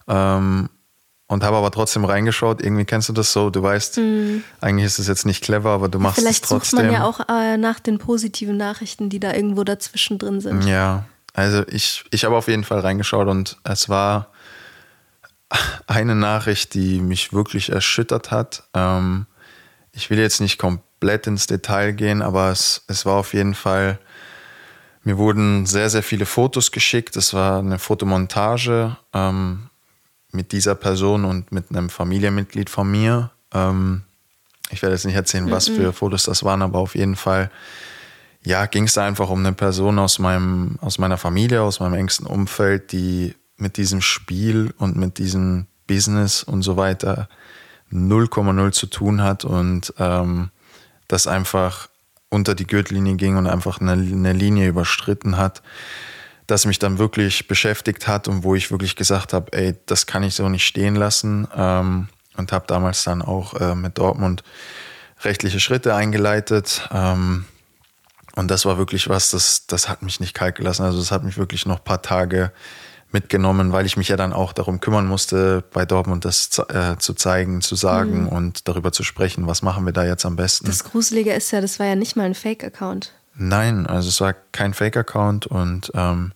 Ähm, 0.09 0.69
und 1.33 1.43
habe 1.45 1.57
aber 1.57 1.71
trotzdem 1.71 2.05
reingeschaut. 2.05 2.63
Irgendwie 2.63 2.85
kennst 2.85 3.09
du 3.09 3.15
das 3.15 3.33
so, 3.33 3.49
du 3.49 3.63
weißt, 3.63 3.99
eigentlich 4.61 4.85
ist 4.85 4.99
es 4.99 5.09
jetzt 5.09 5.25
nicht 5.25 5.43
clever, 5.43 5.71
aber 5.71 5.89
du 5.89 5.99
machst 5.99 6.19
Mhm. 6.19 6.23
Vielleicht 6.23 6.45
es 6.45 6.51
sucht 6.51 6.71
trotzdem. 6.71 6.87
man 6.87 6.95
ja 6.95 7.05
auch 7.05 7.21
äh, 7.27 7.57
nach 7.57 7.81
den 7.81 7.97
positiven 7.99 8.59
Nachrichten, 8.59 9.09
die 9.09 9.19
da 9.19 9.33
irgendwo 9.33 9.65
dazwischen 9.65 10.19
drin 10.19 10.43
sind. 10.43 10.67
Ja, 10.67 11.07
also 11.33 11.67
ich, 11.69 12.05
ich 12.11 12.25
habe 12.25 12.37
auf 12.37 12.49
jeden 12.49 12.65
Fall 12.65 12.81
reingeschaut 12.81 13.29
und 13.29 13.57
es 13.65 13.89
war 13.89 14.29
eine 15.87 16.15
Nachricht, 16.15 16.75
die 16.75 17.01
mich 17.01 17.33
wirklich 17.33 17.71
erschüttert 17.71 18.31
hat. 18.31 18.65
Ähm, 18.75 19.25
ich 19.93 20.11
will 20.11 20.19
jetzt 20.19 20.43
nicht 20.43 20.59
komplett 20.59 21.27
ins 21.27 21.47
Detail 21.47 21.93
gehen, 21.93 22.21
aber 22.21 22.51
es, 22.51 22.85
es 22.89 23.07
war 23.07 23.15
auf 23.15 23.33
jeden 23.33 23.55
Fall, 23.55 23.99
mir 25.03 25.17
wurden 25.17 25.65
sehr, 25.65 25.89
sehr 25.89 26.03
viele 26.03 26.27
Fotos 26.27 26.73
geschickt. 26.73 27.17
Es 27.17 27.33
war 27.33 27.61
eine 27.61 27.79
Fotomontage 27.79 28.99
ähm, 29.15 29.71
mit 30.33 30.53
dieser 30.53 30.75
Person 30.75 31.25
und 31.25 31.53
mit 31.53 31.71
einem 31.71 31.89
Familienmitglied 31.91 32.71
von 32.71 32.91
mir. 32.91 33.31
Ähm, 33.53 34.03
ich 34.71 34.83
werde 34.83 34.95
jetzt 34.95 35.05
nicht 35.05 35.15
erzählen, 35.15 35.51
was 35.51 35.69
für 35.69 35.93
Fotos 35.93 36.25
das 36.25 36.43
waren, 36.45 36.63
aber 36.63 36.79
auf 36.79 36.95
jeden 36.95 37.17
Fall 37.17 37.51
ja, 38.45 38.67
ging 38.67 38.85
es 38.85 38.95
da 38.95 39.07
einfach 39.07 39.31
um 39.31 39.41
eine 39.41 39.53
Person 39.53 39.99
aus 39.99 40.19
meinem, 40.19 40.79
aus 40.81 40.99
meiner 40.99 41.19
Familie, 41.19 41.63
aus 41.63 41.79
meinem 41.79 41.95
engsten 41.95 42.27
Umfeld, 42.27 42.91
die 42.93 43.35
mit 43.57 43.77
diesem 43.77 44.01
Spiel 44.01 44.75
und 44.79 44.97
mit 44.97 45.19
diesem 45.19 45.67
Business 45.87 46.43
und 46.43 46.63
so 46.63 46.77
weiter 46.77 47.29
0,0 47.93 48.73
zu 48.73 48.87
tun 48.87 49.23
hat 49.23 49.45
und 49.45 49.95
ähm, 49.99 50.51
das 51.07 51.27
einfach 51.27 51.89
unter 52.31 52.55
die 52.55 52.67
Gürtellinie 52.67 53.17
ging 53.17 53.37
und 53.37 53.47
einfach 53.47 53.81
eine, 53.81 53.93
eine 53.93 54.33
Linie 54.33 54.69
überstritten 54.69 55.37
hat, 55.37 55.63
das 56.53 56.67
mich 56.67 56.79
dann 56.79 56.99
wirklich 56.99 57.49
beschäftigt 57.49 58.07
hat 58.07 58.29
und 58.29 58.45
wo 58.45 58.55
ich 58.55 58.71
wirklich 58.71 58.95
gesagt 58.95 59.33
habe, 59.33 59.51
ey, 59.55 59.75
das 59.87 60.05
kann 60.05 60.23
ich 60.23 60.35
so 60.35 60.51
nicht 60.51 60.67
stehen 60.67 60.95
lassen 60.95 61.49
ähm, 61.57 62.09
und 62.37 62.53
habe 62.53 62.67
damals 62.69 63.05
dann 63.05 63.23
auch 63.23 63.55
äh, 63.55 63.75
mit 63.75 63.97
Dortmund 63.97 64.45
rechtliche 65.23 65.61
Schritte 65.61 65.95
eingeleitet. 65.95 66.89
Ähm, 66.93 67.47
und 68.37 68.51
das 68.51 68.67
war 68.67 68.77
wirklich 68.77 69.09
was, 69.09 69.31
das, 69.31 69.67
das 69.67 69.89
hat 69.89 70.03
mich 70.03 70.21
nicht 70.21 70.35
kalt 70.35 70.57
gelassen. 70.57 70.83
Also 70.83 70.99
das 70.99 71.11
hat 71.11 71.25
mich 71.25 71.39
wirklich 71.39 71.65
noch 71.65 71.79
ein 71.79 71.85
paar 71.85 72.03
Tage 72.03 72.53
mitgenommen, 73.13 73.73
weil 73.73 73.87
ich 73.87 73.97
mich 73.97 74.09
ja 74.09 74.17
dann 74.17 74.35
auch 74.35 74.53
darum 74.53 74.81
kümmern 74.81 75.07
musste, 75.07 75.65
bei 75.73 75.87
Dortmund 75.87 76.27
das 76.27 76.51
äh, 76.69 76.99
zu 76.99 77.15
zeigen, 77.15 77.63
zu 77.63 77.77
sagen 77.77 78.29
und 78.29 78.69
darüber 78.69 78.93
zu 78.93 79.05
sprechen, 79.05 79.47
was 79.47 79.63
machen 79.63 79.87
wir 79.87 79.93
da 79.95 80.05
jetzt 80.05 80.27
am 80.27 80.37
besten. 80.37 80.67
Das 80.67 80.85
Gruselige 80.85 81.33
ist 81.33 81.51
ja, 81.51 81.63
das 81.63 81.79
war 81.79 81.87
ja 81.87 81.95
nicht 81.95 82.15
mal 82.15 82.25
ein 82.25 82.35
Fake-Account. 82.35 83.13
Nein, 83.35 83.87
also 83.87 84.09
es 84.09 84.21
war 84.21 84.35
kein 84.53 84.75
Fake-Account 84.75 85.47
und 85.47 85.91
ähm, 85.95 86.33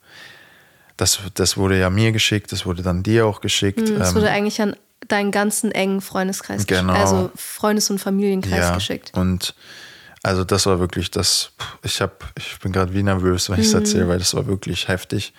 das, 0.96 1.18
das 1.34 1.56
wurde 1.56 1.78
ja 1.78 1.90
mir 1.90 2.12
geschickt, 2.12 2.52
das 2.52 2.64
wurde 2.64 2.82
dann 2.82 3.02
dir 3.02 3.26
auch 3.26 3.40
geschickt. 3.40 3.80
Es 3.90 4.10
ähm, 4.10 4.14
wurde 4.16 4.30
eigentlich 4.30 4.60
an 4.62 4.74
deinen 5.08 5.30
ganzen 5.30 5.70
engen 5.72 6.00
Freundeskreis 6.00 6.66
Genau. 6.66 6.92
geschickt. 6.94 6.98
Also 7.00 7.30
Freundes- 7.36 7.90
und 7.90 7.98
Familienkreis 7.98 8.72
geschickt. 8.74 9.12
Und 9.14 9.54
also 10.22 10.42
das 10.42 10.64
war 10.66 10.80
wirklich 10.80 11.10
das, 11.10 11.52
ich 11.82 12.00
habe, 12.00 12.14
ich 12.36 12.58
bin 12.60 12.72
gerade 12.72 12.92
wie 12.94 13.02
nervös, 13.02 13.50
wenn 13.50 13.60
ich 13.60 13.66
es 13.66 13.72
Mhm. 13.74 13.80
erzähle, 13.80 14.08
weil 14.08 14.18
das 14.18 14.34
war 14.34 14.46
wirklich 14.46 14.88
heftig. 14.88 15.34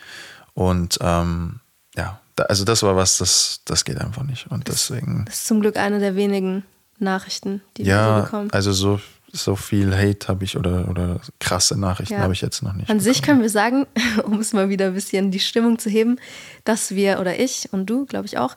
Und 0.53 0.99
ähm, 1.01 1.59
ja, 1.95 2.19
da, 2.35 2.43
also 2.43 2.63
das 2.63 2.83
war 2.83 2.95
was, 2.95 3.17
das, 3.17 3.61
das 3.65 3.83
geht 3.83 3.97
einfach 3.99 4.23
nicht. 4.23 4.45
Und 4.51 4.67
deswegen, 4.67 5.25
Das 5.25 5.35
ist 5.39 5.47
zum 5.47 5.59
Glück 5.61 5.75
eine 5.75 5.99
der 5.99 6.15
wenigen 6.15 6.63
Nachrichten, 6.99 7.61
die 7.77 7.85
wir 7.85 7.93
so 7.95 7.99
ja, 7.99 8.19
bekommen. 8.21 8.51
also 8.51 8.71
so, 8.71 8.99
so 9.31 9.55
viel 9.55 9.95
Hate 9.95 10.27
habe 10.27 10.43
ich 10.43 10.57
oder, 10.57 10.87
oder 10.89 11.19
krasse 11.39 11.79
Nachrichten 11.79 12.13
Ja. 12.13 12.19
habe 12.21 12.33
ich 12.33 12.41
jetzt 12.41 12.63
noch 12.63 12.73
nicht. 12.73 12.89
An 12.89 12.99
sich 12.99 13.21
bekommen. 13.21 13.25
können 13.25 13.41
wir 13.43 13.49
sagen, 13.49 13.87
um 14.25 14.39
es 14.39 14.53
mal 14.53 14.69
wieder 14.69 14.87
ein 14.87 14.93
bisschen 14.93 15.31
die 15.31 15.39
Stimmung 15.39 15.79
zu 15.79 15.89
heben, 15.89 16.19
dass 16.63 16.91
wir 16.95 17.19
oder 17.19 17.39
ich 17.39 17.69
und 17.71 17.85
du, 17.89 18.05
glaube 18.05 18.25
ich 18.25 18.37
auch, 18.37 18.55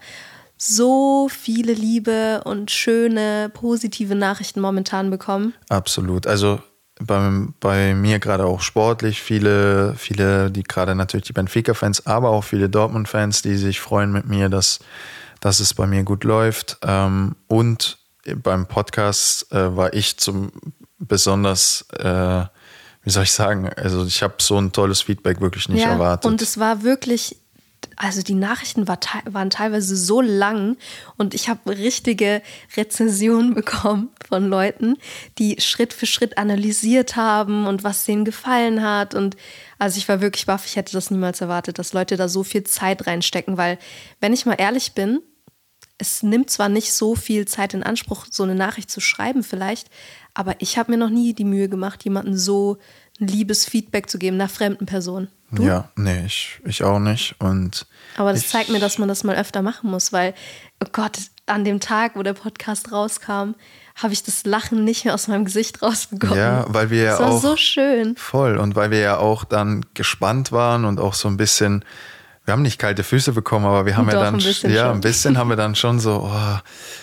so 0.56 1.28
viele 1.30 1.72
liebe 1.72 2.42
und 2.44 2.70
schöne, 2.70 3.50
positive 3.52 4.14
Nachrichten 4.14 4.60
momentan 4.60 5.10
bekommen. 5.10 5.54
Absolut. 5.70 6.26
Also 6.26 6.60
bei, 7.00 7.30
bei 7.60 7.94
mir 7.94 8.18
gerade 8.18 8.44
auch 8.44 8.60
sportlich, 8.60 9.22
viele, 9.22 9.94
viele, 9.96 10.50
die 10.50 10.62
gerade 10.62 10.94
natürlich 10.94 11.26
die 11.26 11.32
Benfica-Fans, 11.32 12.06
aber 12.06 12.28
auch 12.28 12.44
viele 12.44 12.68
Dortmund-Fans, 12.68 13.40
die 13.40 13.56
sich 13.56 13.80
freuen 13.80 14.12
mit 14.12 14.26
mir, 14.26 14.50
dass, 14.50 14.80
dass 15.40 15.60
es 15.60 15.72
bei 15.72 15.86
mir 15.86 16.02
gut 16.02 16.24
läuft. 16.24 16.76
Ähm, 16.86 17.36
und 17.48 17.96
beim 18.42 18.66
Podcast 18.66 19.50
äh, 19.52 19.76
war 19.76 19.92
ich 19.94 20.18
zum 20.18 20.52
besonders, 20.98 21.86
äh, 21.98 22.44
wie 23.02 23.10
soll 23.10 23.24
ich 23.24 23.32
sagen, 23.32 23.68
also 23.76 24.04
ich 24.04 24.22
habe 24.22 24.34
so 24.40 24.58
ein 24.60 24.72
tolles 24.72 25.02
Feedback 25.02 25.40
wirklich 25.40 25.68
nicht 25.68 25.82
erwartet. 25.92 26.30
Und 26.30 26.42
es 26.42 26.58
war 26.58 26.82
wirklich, 26.82 27.36
also 27.96 28.20
die 28.22 28.34
Nachrichten 28.34 28.86
war, 28.86 29.00
te- 29.00 29.22
waren 29.24 29.48
teilweise 29.48 29.96
so 29.96 30.20
lang 30.20 30.76
und 31.16 31.32
ich 31.34 31.48
habe 31.48 31.70
richtige 31.78 32.42
Rezensionen 32.76 33.54
bekommen 33.60 34.10
von 34.28 34.48
Leuten, 34.48 34.96
die 35.38 35.58
Schritt 35.60 35.94
für 35.94 36.04
Schritt 36.06 36.36
analysiert 36.36 37.16
haben 37.16 37.66
und 37.66 37.82
was 37.82 38.04
denen 38.04 38.26
gefallen 38.26 38.82
hat. 38.82 39.14
Und 39.14 39.36
also 39.78 39.96
ich 39.96 40.08
war 40.08 40.20
wirklich 40.20 40.44
baff, 40.44 40.66
ich 40.66 40.76
hätte 40.76 40.92
das 40.92 41.10
niemals 41.10 41.40
erwartet, 41.40 41.78
dass 41.78 41.94
Leute 41.94 42.18
da 42.18 42.28
so 42.28 42.44
viel 42.44 42.64
Zeit 42.64 43.06
reinstecken, 43.06 43.56
weil, 43.56 43.78
wenn 44.20 44.34
ich 44.34 44.44
mal 44.44 44.56
ehrlich 44.58 44.92
bin, 44.92 45.20
es 46.00 46.22
nimmt 46.22 46.50
zwar 46.50 46.68
nicht 46.68 46.92
so 46.92 47.14
viel 47.14 47.46
Zeit 47.46 47.74
in 47.74 47.82
Anspruch, 47.82 48.26
so 48.30 48.42
eine 48.42 48.54
Nachricht 48.54 48.90
zu 48.90 49.00
schreiben 49.00 49.42
vielleicht, 49.42 49.88
aber 50.34 50.54
ich 50.58 50.78
habe 50.78 50.92
mir 50.92 50.98
noch 50.98 51.10
nie 51.10 51.34
die 51.34 51.44
Mühe 51.44 51.68
gemacht, 51.68 52.04
jemandem 52.04 52.36
so 52.36 52.78
ein 53.20 53.28
liebes 53.28 53.66
Feedback 53.66 54.08
zu 54.08 54.18
geben, 54.18 54.36
einer 54.36 54.48
fremden 54.48 54.86
Person. 54.86 55.28
Du? 55.52 55.64
ja, 55.64 55.90
nee, 55.96 56.24
ich, 56.26 56.60
ich 56.64 56.84
auch 56.84 57.00
nicht. 57.00 57.34
Und 57.40 57.86
Aber 58.16 58.32
das 58.32 58.42
ich, 58.42 58.48
zeigt 58.48 58.70
mir, 58.70 58.78
dass 58.78 58.98
man 58.98 59.08
das 59.08 59.24
mal 59.24 59.36
öfter 59.36 59.62
machen 59.62 59.90
muss, 59.90 60.12
weil, 60.12 60.32
oh 60.82 60.88
Gott, 60.92 61.18
an 61.46 61.64
dem 61.64 61.80
Tag, 61.80 62.14
wo 62.14 62.22
der 62.22 62.34
Podcast 62.34 62.92
rauskam, 62.92 63.54
habe 63.96 64.12
ich 64.12 64.22
das 64.22 64.46
Lachen 64.46 64.84
nicht 64.84 65.04
mehr 65.04 65.12
aus 65.12 65.26
meinem 65.28 65.44
Gesicht 65.44 65.82
rausbekommen. 65.82 66.38
Ja, 66.38 66.64
weil 66.68 66.90
wir 66.90 67.02
ja 67.02 67.10
das 67.10 67.20
war 67.20 67.30
auch 67.32 67.42
so 67.42 67.56
schön. 67.56 68.16
Voll. 68.16 68.56
Und 68.56 68.76
weil 68.76 68.92
wir 68.92 69.00
ja 69.00 69.18
auch 69.18 69.44
dann 69.44 69.84
gespannt 69.94 70.52
waren 70.52 70.84
und 70.84 71.00
auch 71.00 71.14
so 71.14 71.26
ein 71.26 71.36
bisschen, 71.36 71.84
wir 72.44 72.52
haben 72.52 72.62
nicht 72.62 72.78
kalte 72.78 73.04
Füße 73.04 73.32
bekommen, 73.32 73.66
aber 73.66 73.86
wir 73.86 73.96
haben 73.96 74.06
Doch, 74.06 74.14
ja 74.14 74.20
dann, 74.20 74.34
ein 74.34 74.38
bisschen 74.38 74.72
ja, 74.72 74.86
schon. 74.86 74.94
ein 74.96 75.00
bisschen 75.00 75.38
haben 75.38 75.48
wir 75.50 75.56
dann 75.56 75.74
schon 75.74 76.00
so, 76.00 76.28
oh, 76.32 76.58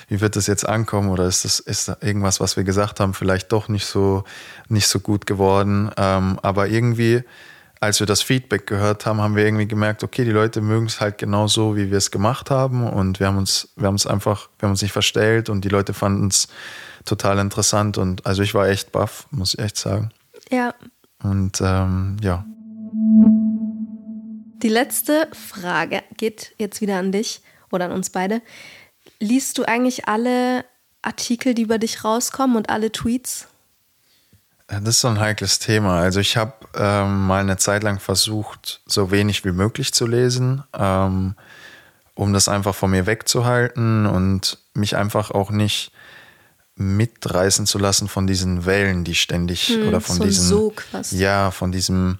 wie 0.07 0.19
wird 0.19 0.35
das 0.35 0.47
jetzt 0.47 0.67
ankommen? 0.67 1.09
Oder 1.09 1.25
ist 1.25 1.45
das, 1.45 1.59
ist 1.59 1.87
da 1.87 1.97
irgendwas, 2.01 2.39
was 2.39 2.57
wir 2.57 2.63
gesagt 2.63 2.99
haben, 2.99 3.13
vielleicht 3.13 3.51
doch 3.51 3.69
nicht 3.69 3.85
so, 3.85 4.23
nicht 4.67 4.87
so 4.87 4.99
gut 4.99 5.25
geworden? 5.25 5.91
Ähm, 5.95 6.39
aber 6.41 6.67
irgendwie, 6.67 7.23
als 7.79 7.99
wir 7.99 8.07
das 8.07 8.21
Feedback 8.23 8.65
gehört 8.65 9.05
haben, 9.05 9.21
haben 9.21 9.35
wir 9.35 9.45
irgendwie 9.45 9.67
gemerkt, 9.67 10.03
okay, 10.03 10.25
die 10.25 10.31
Leute 10.31 10.61
mögen 10.61 10.87
es 10.87 10.99
halt 10.99 11.19
genau 11.19 11.47
so, 11.47 11.75
wie 11.75 11.91
wir 11.91 11.97
es 11.97 12.09
gemacht 12.09 12.49
haben. 12.49 12.85
Und 12.85 13.19
wir 13.19 13.27
haben 13.27 13.37
uns, 13.37 13.69
wir 13.75 13.87
haben 13.87 13.95
es 13.95 14.07
einfach, 14.07 14.49
wir 14.59 14.67
haben 14.67 14.73
uns 14.73 14.81
nicht 14.81 14.91
verstellt 14.91 15.49
und 15.49 15.63
die 15.63 15.69
Leute 15.69 15.93
fanden 15.93 16.27
es 16.27 16.47
total 17.05 17.37
interessant. 17.37 17.97
Und 17.97 18.25
also 18.25 18.41
ich 18.41 18.53
war 18.53 18.67
echt 18.67 18.91
baff, 18.91 19.27
muss 19.31 19.53
ich 19.53 19.59
echt 19.59 19.77
sagen. 19.77 20.09
Ja. 20.49 20.73
Und 21.23 21.61
ähm, 21.61 22.17
ja, 22.21 22.43
Die 24.61 24.69
letzte 24.69 25.27
Frage 25.33 26.03
geht 26.17 26.53
jetzt 26.57 26.81
wieder 26.81 26.97
an 26.97 27.11
dich 27.11 27.41
oder 27.71 27.85
an 27.85 27.91
uns 27.91 28.09
beide. 28.09 28.41
Liest 29.19 29.57
du 29.57 29.63
eigentlich 29.63 30.07
alle 30.07 30.65
Artikel, 31.01 31.53
die 31.53 31.63
über 31.63 31.77
dich 31.77 32.03
rauskommen 32.03 32.57
und 32.57 32.69
alle 32.69 32.91
Tweets? 32.91 33.47
das 34.67 34.83
ist 34.83 35.01
so 35.01 35.07
ein 35.07 35.19
heikles 35.19 35.59
Thema. 35.59 36.01
Also 36.01 36.19
ich 36.19 36.35
habe 36.35 36.53
ähm, 36.75 37.25
mal 37.27 37.39
eine 37.39 37.57
Zeit 37.57 37.83
lang 37.83 37.99
versucht, 37.99 38.81
so 38.85 39.11
wenig 39.11 39.45
wie 39.45 39.53
möglich 39.53 39.93
zu 39.93 40.05
lesen, 40.05 40.63
ähm, 40.77 41.35
um 42.15 42.33
das 42.33 42.49
einfach 42.49 42.75
von 42.75 42.91
mir 42.91 43.05
wegzuhalten 43.05 44.05
und 44.05 44.57
mich 44.73 44.97
einfach 44.97 45.31
auch 45.31 45.51
nicht 45.51 45.91
mitreißen 46.75 47.65
zu 47.65 47.79
lassen 47.79 48.07
von 48.07 48.27
diesen 48.27 48.65
Wellen, 48.65 49.03
die 49.03 49.15
ständig 49.15 49.77
oder 49.87 50.01
von 50.01 50.17
so 50.17 50.23
ein 50.23 50.29
diesen 50.29 50.47
Sog 50.47 50.81
fast. 50.81 51.13
ja 51.13 51.51
von 51.51 51.71
diesem 51.71 52.19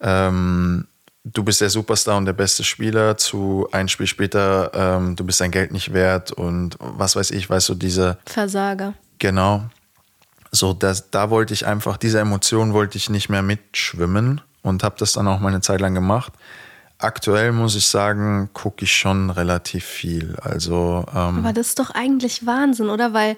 ähm, 0.00 0.86
du 1.24 1.42
bist 1.42 1.60
der 1.60 1.70
Superstar 1.70 2.18
und 2.18 2.26
der 2.26 2.34
beste 2.34 2.62
Spieler 2.62 3.16
zu 3.16 3.66
ein 3.72 3.88
Spiel 3.88 4.06
später 4.06 4.70
ähm, 4.74 5.16
du 5.16 5.24
bist 5.24 5.40
dein 5.40 5.50
Geld 5.50 5.72
nicht 5.72 5.92
wert 5.92 6.32
und 6.32 6.76
was 6.78 7.16
weiß 7.16 7.30
ich, 7.30 7.48
weißt 7.48 7.70
du 7.70 7.74
diese 7.74 8.18
Versager. 8.26 8.94
Genau. 9.18 9.64
so, 10.52 10.74
das, 10.74 11.10
da 11.10 11.30
wollte 11.30 11.54
ich 11.54 11.66
einfach, 11.66 11.96
diese 11.96 12.20
Emotion 12.20 12.74
wollte 12.74 12.98
ich 12.98 13.08
nicht 13.08 13.30
mehr 13.30 13.42
mitschwimmen 13.42 14.42
und 14.62 14.82
habe 14.82 14.96
das 14.98 15.14
dann 15.14 15.26
auch 15.26 15.40
mal 15.40 15.48
eine 15.48 15.62
Zeit 15.62 15.80
lang 15.80 15.94
gemacht. 15.94 16.32
Aktuell 16.98 17.52
muss 17.52 17.74
ich 17.74 17.88
sagen, 17.88 18.50
gucke 18.52 18.84
ich 18.84 18.94
schon 18.94 19.30
relativ 19.30 19.84
viel. 19.84 20.36
Also, 20.40 21.04
ähm, 21.10 21.38
Aber 21.38 21.52
das 21.52 21.68
ist 21.68 21.78
doch 21.78 21.90
eigentlich 21.90 22.46
Wahnsinn, 22.46 22.88
oder? 22.88 23.12
Weil 23.12 23.36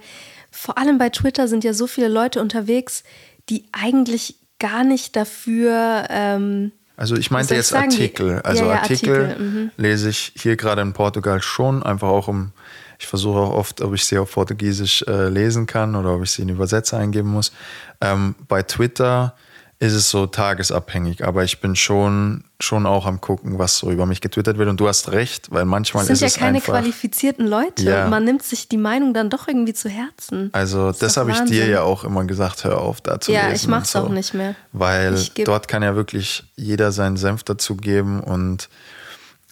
vor 0.51 0.77
allem 0.79 0.99
bei 0.99 1.09
Twitter 1.09 1.49
sind 1.49 1.65
ja 1.65 1.73
so 1.73 1.87
viele 1.87 2.09
Leute 2.09 2.41
unterwegs, 2.41 3.03
die 3.49 3.65
eigentlich 3.73 4.37
gar 4.59 4.85
nicht 4.85 5.17
dafür. 5.17 6.07
Ähm, 6.11 6.73
also 6.97 7.17
ich 7.17 7.31
meinte 7.31 7.55
jetzt? 7.55 7.75
Artikel. 7.75 8.41
Also 8.43 8.65
Ja, 8.65 8.71
ja, 8.71 8.81
Artikel, 8.81 9.23
Artikel, 9.25 9.45
mhm. 9.45 9.71
lese 9.77 10.09
ich 10.09 10.33
hier 10.37 10.57
gerade 10.57 10.83
in 10.83 10.93
Portugal 10.93 11.43
schon, 11.43 11.83
einfach 11.83 12.09
auch 12.09 12.29
um, 12.29 12.53
ich 12.99 13.07
versuche 13.07 13.39
auch 13.39 13.53
oft, 13.53 13.83
ob 13.83 13.95
ich 13.95 14.05
sie 14.05 14.19
auf 14.19 14.33
Portugiesisch 14.33 15.03
äh, 15.07 15.29
lesen 15.29 15.67
kann 15.67 15.95
oder 15.95 16.15
ob 16.15 16.23
ich 16.23 16.31
sie 16.31 16.43
in 16.43 16.49
Übersetzer 16.49 16.99
eingeben 16.99 17.31
muss. 17.31 17.53
Ähm, 18.01 18.35
bei 18.49 18.63
Twitter 18.63 19.35
ist 19.79 19.93
es 19.93 20.09
so 20.09 20.27
tagesabhängig, 20.27 21.23
aber 21.25 21.45
ich 21.45 21.61
bin 21.61 21.77
schon, 21.77 22.45
schon 22.61 22.87
auch 22.87 23.05
am 23.05 23.21
gucken, 23.21 23.59
was 23.59 23.77
so 23.77 23.91
über 23.91 24.07
mich 24.07 24.23
getwittert 24.23 24.57
wird. 24.57 24.71
Und 24.71 24.81
du 24.81 24.89
hast 24.89 25.13
recht, 25.13 25.51
weil 25.51 25.67
manchmal 25.67 26.03
das 26.07 26.07
sind 26.07 26.15
ist 26.15 26.21
ja 26.23 26.27
es 26.29 26.35
keine 26.39 26.57
einfach. 26.57 26.73
qualifizierten 26.73 27.47
Leute. 27.47 27.83
Ja. 27.85 28.09
Man 28.09 28.25
nimmt 28.25 28.43
sich 28.43 28.69
die 28.69 28.79
Meinung 28.79 29.13
dann 29.13 29.29
doch 29.29 29.49
irgendwie 29.49 29.75
zu 29.75 29.91
Herzen. 29.91 30.49
Also 30.55 30.93
das 30.93 31.15
doch 31.15 31.21
habe 31.21 31.33
ich 31.33 31.41
dir 31.45 31.67
ja 31.67 31.83
auch 31.83 32.05
immer 32.05 32.25
gesagt, 32.25 32.65
hör 32.65 32.79
auf 32.81 33.03
da 33.03 33.21
zu 33.21 33.33
Ja, 33.33 33.53
ich 33.53 33.65
und 33.65 33.71
mach's 33.71 33.93
so. 33.93 33.99
auch 33.99 34.09
nicht 34.09 34.33
mehr. 34.33 34.55
Weil 34.73 35.23
dort 35.45 35.69
kann 35.69 35.83
ja 35.83 35.95
wirklich 35.95 36.45
jeder 36.57 36.91
seinen 36.91 37.19
Senf 37.19 37.43
dazugeben 37.43 38.21
und 38.21 38.71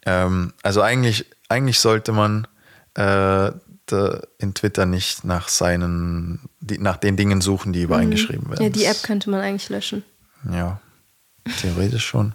ähm, 0.07 0.55
also 0.63 0.81
eigentlich, 0.81 1.27
eigentlich 1.51 1.81
sollte 1.81 2.13
man 2.13 2.47
äh, 2.95 3.51
in 4.39 4.55
Twitter 4.55 4.87
nicht 4.87 5.25
nach 5.25 5.49
seinen, 5.49 6.41
die, 6.61 6.79
nach 6.79 6.97
den 6.97 7.17
Dingen 7.19 7.43
suchen, 7.43 7.75
die 7.75 7.83
über 7.83 7.99
einen 7.99 8.11
geschrieben 8.11 8.49
werden. 8.49 8.61
Mhm. 8.61 8.65
Ja, 8.65 8.71
die 8.71 8.85
App 8.87 8.95
Das- 8.95 9.03
könnte 9.03 9.29
man 9.29 9.41
eigentlich 9.41 9.69
löschen. 9.69 10.03
Ja, 10.53 10.81
theoretisch 11.61 12.05
schon. 12.07 12.35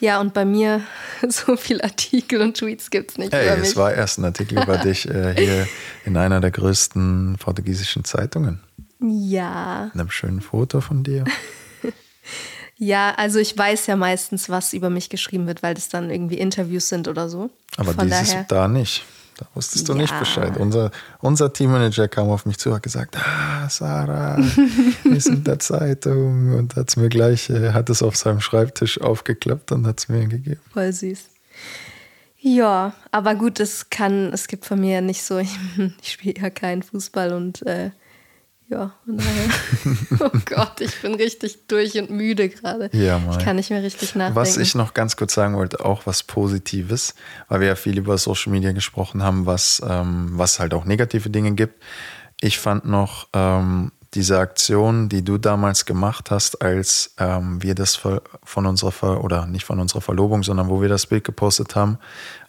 Ja, 0.00 0.20
und 0.20 0.34
bei 0.34 0.44
mir 0.44 0.82
so 1.28 1.56
viel 1.56 1.80
Artikel 1.80 2.40
und 2.42 2.56
Tweets 2.56 2.90
gibt's 2.90 3.16
nicht 3.16 3.32
Hey, 3.32 3.46
über 3.46 3.56
mich. 3.56 3.68
es 3.70 3.76
war 3.76 3.92
erst 3.94 4.18
ein 4.18 4.24
Artikel 4.24 4.60
über 4.62 4.76
dich 4.84 5.08
äh, 5.08 5.34
hier 5.36 5.66
in 6.04 6.16
einer 6.16 6.40
der 6.40 6.50
größten 6.50 7.36
portugiesischen 7.38 8.04
Zeitungen. 8.04 8.60
ja. 9.00 9.86
Mit 9.92 10.00
einem 10.00 10.10
schönen 10.10 10.40
Foto 10.40 10.80
von 10.80 11.02
dir. 11.04 11.24
Ja, 12.76 13.14
also 13.16 13.38
ich 13.38 13.56
weiß 13.56 13.86
ja 13.86 13.94
meistens, 13.94 14.48
was 14.48 14.72
über 14.72 14.90
mich 14.90 15.08
geschrieben 15.08 15.46
wird, 15.46 15.62
weil 15.62 15.74
das 15.74 15.88
dann 15.90 16.10
irgendwie 16.10 16.38
Interviews 16.38 16.88
sind 16.88 17.06
oder 17.06 17.28
so. 17.28 17.50
Aber 17.76 17.94
Von 17.94 18.08
dieses 18.08 18.30
daher. 18.30 18.44
da 18.48 18.66
nicht. 18.66 19.04
Da 19.36 19.46
wusstest 19.54 19.88
du 19.88 19.94
nicht 19.94 20.12
Ja. 20.12 20.18
Bescheid. 20.20 20.56
Unser, 20.56 20.90
unser 21.20 21.52
Teammanager 21.52 22.06
kam 22.08 22.28
auf 22.28 22.46
mich 22.46 22.58
zu 22.58 22.68
und 22.68 22.76
hat 22.76 22.82
gesagt, 22.82 23.16
ah, 23.16 23.68
Sarah, 23.68 24.38
wir 24.38 25.20
sind 25.20 25.46
der 25.46 25.58
Zeitung. 25.58 26.54
Und 26.54 26.76
hat 26.76 26.88
es 26.88 26.96
mir 26.96 27.08
gleich, 27.08 27.50
äh, 27.50 27.72
hat 27.72 27.90
es 27.90 28.02
auf 28.02 28.16
seinem 28.16 28.40
Schreibtisch 28.40 29.00
aufgeklappt 29.00 29.72
und 29.72 29.86
hat 29.86 29.98
es 29.98 30.08
mir 30.08 30.26
gegeben. 30.26 30.60
Voll 30.72 30.92
süß. 30.92 31.24
Ja, 32.40 32.94
aber 33.10 33.34
gut, 33.36 33.58
es 33.58 33.88
kann, 33.88 34.32
es 34.32 34.48
gibt 34.48 34.66
von 34.66 34.78
mir 34.78 35.00
nicht 35.00 35.22
so, 35.22 35.38
ich, 35.38 35.58
ich 36.02 36.12
spiele 36.12 36.40
ja 36.40 36.50
keinen 36.50 36.82
Fußball 36.82 37.32
und 37.32 37.66
äh, 37.66 37.90
ja, 38.68 38.92
von 39.04 39.18
daher. 39.18 39.50
oh 40.32 40.38
Gott, 40.46 40.80
ich 40.80 41.00
bin 41.02 41.14
richtig 41.14 41.66
durch 41.68 41.98
und 41.98 42.10
müde 42.10 42.48
gerade. 42.48 42.88
Ja, 42.92 43.18
Mai. 43.18 43.36
ich 43.36 43.44
kann 43.44 43.56
nicht 43.56 43.70
mehr 43.70 43.82
richtig 43.82 44.14
nachdenken. 44.14 44.36
Was 44.36 44.56
ich 44.56 44.74
noch 44.74 44.94
ganz 44.94 45.16
kurz 45.16 45.34
sagen 45.34 45.56
wollte, 45.56 45.84
auch 45.84 46.06
was 46.06 46.22
Positives, 46.22 47.14
weil 47.48 47.60
wir 47.60 47.68
ja 47.68 47.74
viel 47.76 47.98
über 47.98 48.16
Social 48.18 48.52
Media 48.52 48.72
gesprochen 48.72 49.22
haben, 49.22 49.46
was, 49.46 49.82
ähm, 49.86 50.30
was 50.32 50.60
halt 50.60 50.72
auch 50.74 50.84
negative 50.84 51.30
Dinge 51.30 51.52
gibt. 51.52 51.82
Ich 52.40 52.58
fand 52.58 52.84
noch 52.86 53.28
ähm, 53.32 53.92
diese 54.14 54.38
Aktion, 54.38 55.08
die 55.08 55.24
du 55.24 55.38
damals 55.38 55.84
gemacht 55.86 56.30
hast, 56.30 56.62
als 56.62 57.14
ähm, 57.18 57.62
wir 57.62 57.74
das 57.74 57.96
ver- 57.96 58.22
von 58.44 58.64
unserer 58.66 58.92
Ver 58.92 59.24
oder 59.24 59.46
nicht 59.46 59.64
von 59.64 59.80
unserer 59.80 60.00
Verlobung, 60.00 60.42
sondern 60.42 60.68
wo 60.68 60.80
wir 60.80 60.88
das 60.88 61.06
Bild 61.06 61.24
gepostet 61.24 61.74
haben 61.74 61.98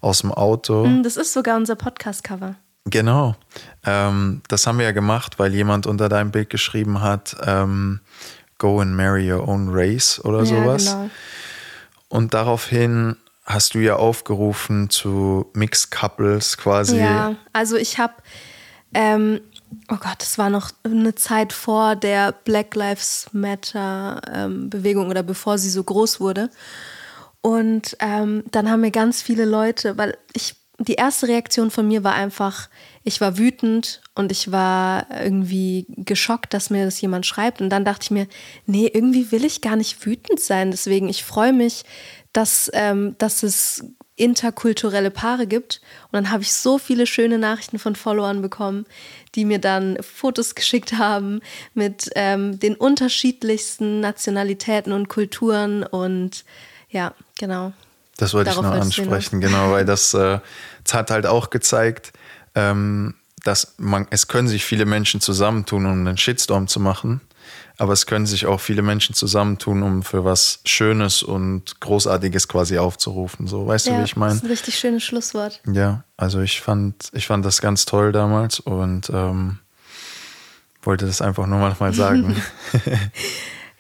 aus 0.02 0.20
dem 0.22 0.32
Auto. 0.32 0.84
Hm, 0.86 1.02
Das 1.04 1.18
ist 1.18 1.34
sogar 1.34 1.58
unser 1.58 1.76
Podcast-Cover. 1.76 2.56
Genau. 2.86 3.36
Ähm, 3.84 4.42
das 4.48 4.68
haben 4.68 4.78
wir 4.78 4.86
ja 4.86 4.92
gemacht, 4.92 5.40
weil 5.40 5.54
jemand 5.54 5.88
unter 5.88 6.08
deinem 6.08 6.32
Bild 6.32 6.50
geschrieben 6.50 7.02
hat, 7.02 7.36
ähm, 7.46 8.00
go 8.58 8.80
and 8.80 8.96
marry 8.96 9.32
your 9.32 9.48
own 9.48 9.70
race 9.72 10.24
oder 10.24 10.46
sowas. 10.46 10.86
Ja, 10.86 10.94
genau. 10.94 11.10
Und 12.10 12.34
daraufhin 12.34 13.18
hast 13.46 13.76
du 13.76 13.80
ja 13.80 13.96
aufgerufen 13.96 14.90
zu 14.90 15.50
Mixed 15.54 15.92
Couples 15.92 16.58
quasi. 16.58 16.98
Ja, 16.98 17.36
also 17.54 17.76
ich 17.76 17.98
habe, 18.00 18.14
ähm, 18.94 19.40
oh 19.92 19.98
Gott, 19.98 20.16
das 20.20 20.38
war 20.38 20.50
noch 20.50 20.72
eine 20.84 21.16
Zeit 21.16 21.54
vor 21.54 21.96
der 21.96 22.32
Black 22.32 22.76
Lives 22.76 23.28
Matter 23.34 24.22
ähm, 24.34 24.70
Bewegung 24.70 25.10
oder 25.10 25.24
bevor 25.24 25.58
sie 25.58 25.70
so 25.70 25.84
groß 25.84 26.20
wurde. 26.20 26.50
Und 27.42 27.96
ähm, 28.00 28.44
dann 28.50 28.72
haben 28.72 28.82
mir 28.82 28.92
ganz 28.92 29.22
viele 29.22 29.46
Leute, 29.46 29.98
weil 29.98 30.18
ich, 30.34 30.56
die 30.80 30.96
erste 30.96 31.28
Reaktion 31.28 31.72
von 31.72 31.88
mir 31.88 32.04
war 32.04 32.14
einfach, 32.14 32.70
ich 33.04 33.22
war 33.22 33.38
wütend 33.38 34.02
und 34.14 34.32
ich 34.32 34.52
war 34.52 35.08
irgendwie 35.10 35.86
geschockt, 35.90 36.54
dass 36.54 36.70
mir 36.70 36.86
das 36.86 37.00
jemand 37.00 37.26
schreibt. 37.26 37.62
Und 37.62 37.70
dann 37.70 37.86
dachte 37.86 38.04
ich 38.04 38.12
mir, 38.12 38.28
nee, 38.66 38.90
irgendwie 38.94 39.32
will 39.32 39.46
ich 39.46 39.62
gar 39.62 39.76
nicht 39.76 40.06
wütend 40.06 40.40
sein. 40.40 40.72
Deswegen, 40.72 41.08
ich 41.08 41.24
freue 41.24 41.54
mich, 41.54 41.84
dass, 42.34 42.70
ähm, 42.74 43.16
dass 43.18 43.44
es 43.44 43.86
interkulturelle 44.18 45.12
Paare 45.12 45.48
gibt. 45.48 45.82
Und 46.06 46.14
dann 46.14 46.32
habe 46.32 46.44
ich 46.44 46.54
so 46.54 46.78
viele 46.78 47.06
schöne 47.06 47.38
Nachrichten 47.38 47.80
von 47.80 47.96
Followern 47.96 48.42
bekommen, 48.42 48.86
die 49.36 49.46
mir 49.46 49.60
dann 49.60 49.98
Fotos 50.02 50.56
geschickt 50.56 50.94
haben 50.94 51.42
mit 51.74 52.10
ähm, 52.16 52.60
den 52.60 52.76
unterschiedlichsten 52.76 54.00
Nationalitäten 54.00 54.94
und 54.94 55.10
Kulturen. 55.10 55.84
Und 55.84 56.46
ja, 56.90 57.14
genau. 57.38 57.74
Das 58.18 58.34
wollte 58.34 58.50
Darauf 58.52 58.66
ich 58.66 58.70
noch 58.72 58.78
du 58.78 58.82
ansprechen, 58.82 59.42
genau, 59.42 59.72
weil 59.72 59.86
das, 59.86 60.14
äh, 60.14 60.40
das 60.84 60.94
hat 60.94 61.12
halt 61.12 61.26
auch 61.26 61.50
gezeigt, 61.50 62.14
ähm, 62.56 63.16
dass 63.44 63.76
man, 63.78 64.08
es 64.10 64.28
können 64.28 64.48
sich 64.48 64.64
viele 64.64 64.86
Menschen 64.86 65.22
zusammentun, 65.22 65.86
um 65.86 65.92
einen 65.92 66.18
Shitstorm 66.18 66.68
zu 66.68 66.80
machen, 66.80 67.22
aber 67.78 67.92
es 67.94 68.06
können 68.06 68.26
sich 68.26 68.46
auch 68.46 68.60
viele 68.62 68.82
Menschen 68.82 69.14
zusammentun, 69.14 69.84
um 69.84 70.02
für 70.04 70.24
was 70.24 70.62
Schönes 70.66 71.24
und 71.24 71.80
Großartiges 71.82 72.48
quasi 72.48 72.78
aufzurufen. 72.78 73.48
So, 73.48 73.68
weißt 73.68 73.88
du, 73.88 73.92
ja, 73.92 74.00
wie 74.00 74.04
ich 74.04 74.12
Das 74.12 74.18
meine? 74.18 74.34
ist 74.36 74.44
ein 74.44 74.50
richtig 74.50 74.80
schönes 74.80 75.04
Schlusswort. 75.04 75.62
Ja, 75.72 76.04
also 76.16 76.40
ich 76.40 76.62
fand, 76.62 77.10
ich 77.12 77.28
fand 77.28 77.46
das 77.46 77.62
ganz 77.62 77.86
toll 77.86 78.14
damals 78.14 78.62
und 78.62 79.10
ähm, 79.10 79.60
wollte 80.84 81.06
das 81.06 81.22
einfach 81.22 81.48
nur 81.48 81.60
mal 81.60 81.94
sagen. 81.94 82.42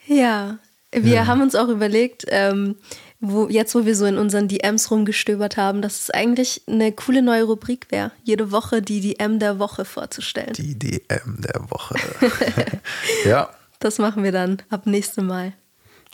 Ja, 0.07 0.59
wir 0.91 1.25
haben 1.25 1.41
uns 1.41 1.55
auch 1.55 1.67
überlegt, 1.67 2.25
ähm, 2.27 2.75
wo, 3.19 3.47
jetzt 3.47 3.73
wo 3.75 3.85
wir 3.85 3.95
so 3.95 4.05
in 4.05 4.17
unseren 4.17 4.47
DMs 4.47 4.91
rumgestöbert 4.91 5.57
haben, 5.57 5.81
dass 5.81 5.99
es 6.01 6.09
eigentlich 6.11 6.61
eine 6.67 6.91
coole 6.91 7.21
neue 7.21 7.43
Rubrik 7.43 7.87
wäre, 7.89 8.11
jede 8.23 8.51
Woche 8.51 8.81
die 8.81 9.01
DM 9.01 9.39
der 9.39 9.59
Woche 9.59 9.85
vorzustellen. 9.85 10.53
Die 10.53 10.77
DM 10.77 11.37
der 11.39 11.69
Woche. 11.69 11.95
ja, 13.25 13.49
Das 13.79 13.97
machen 13.99 14.23
wir 14.23 14.31
dann 14.31 14.61
ab 14.69 14.85
nächstem 14.85 15.27
Mal. 15.27 15.53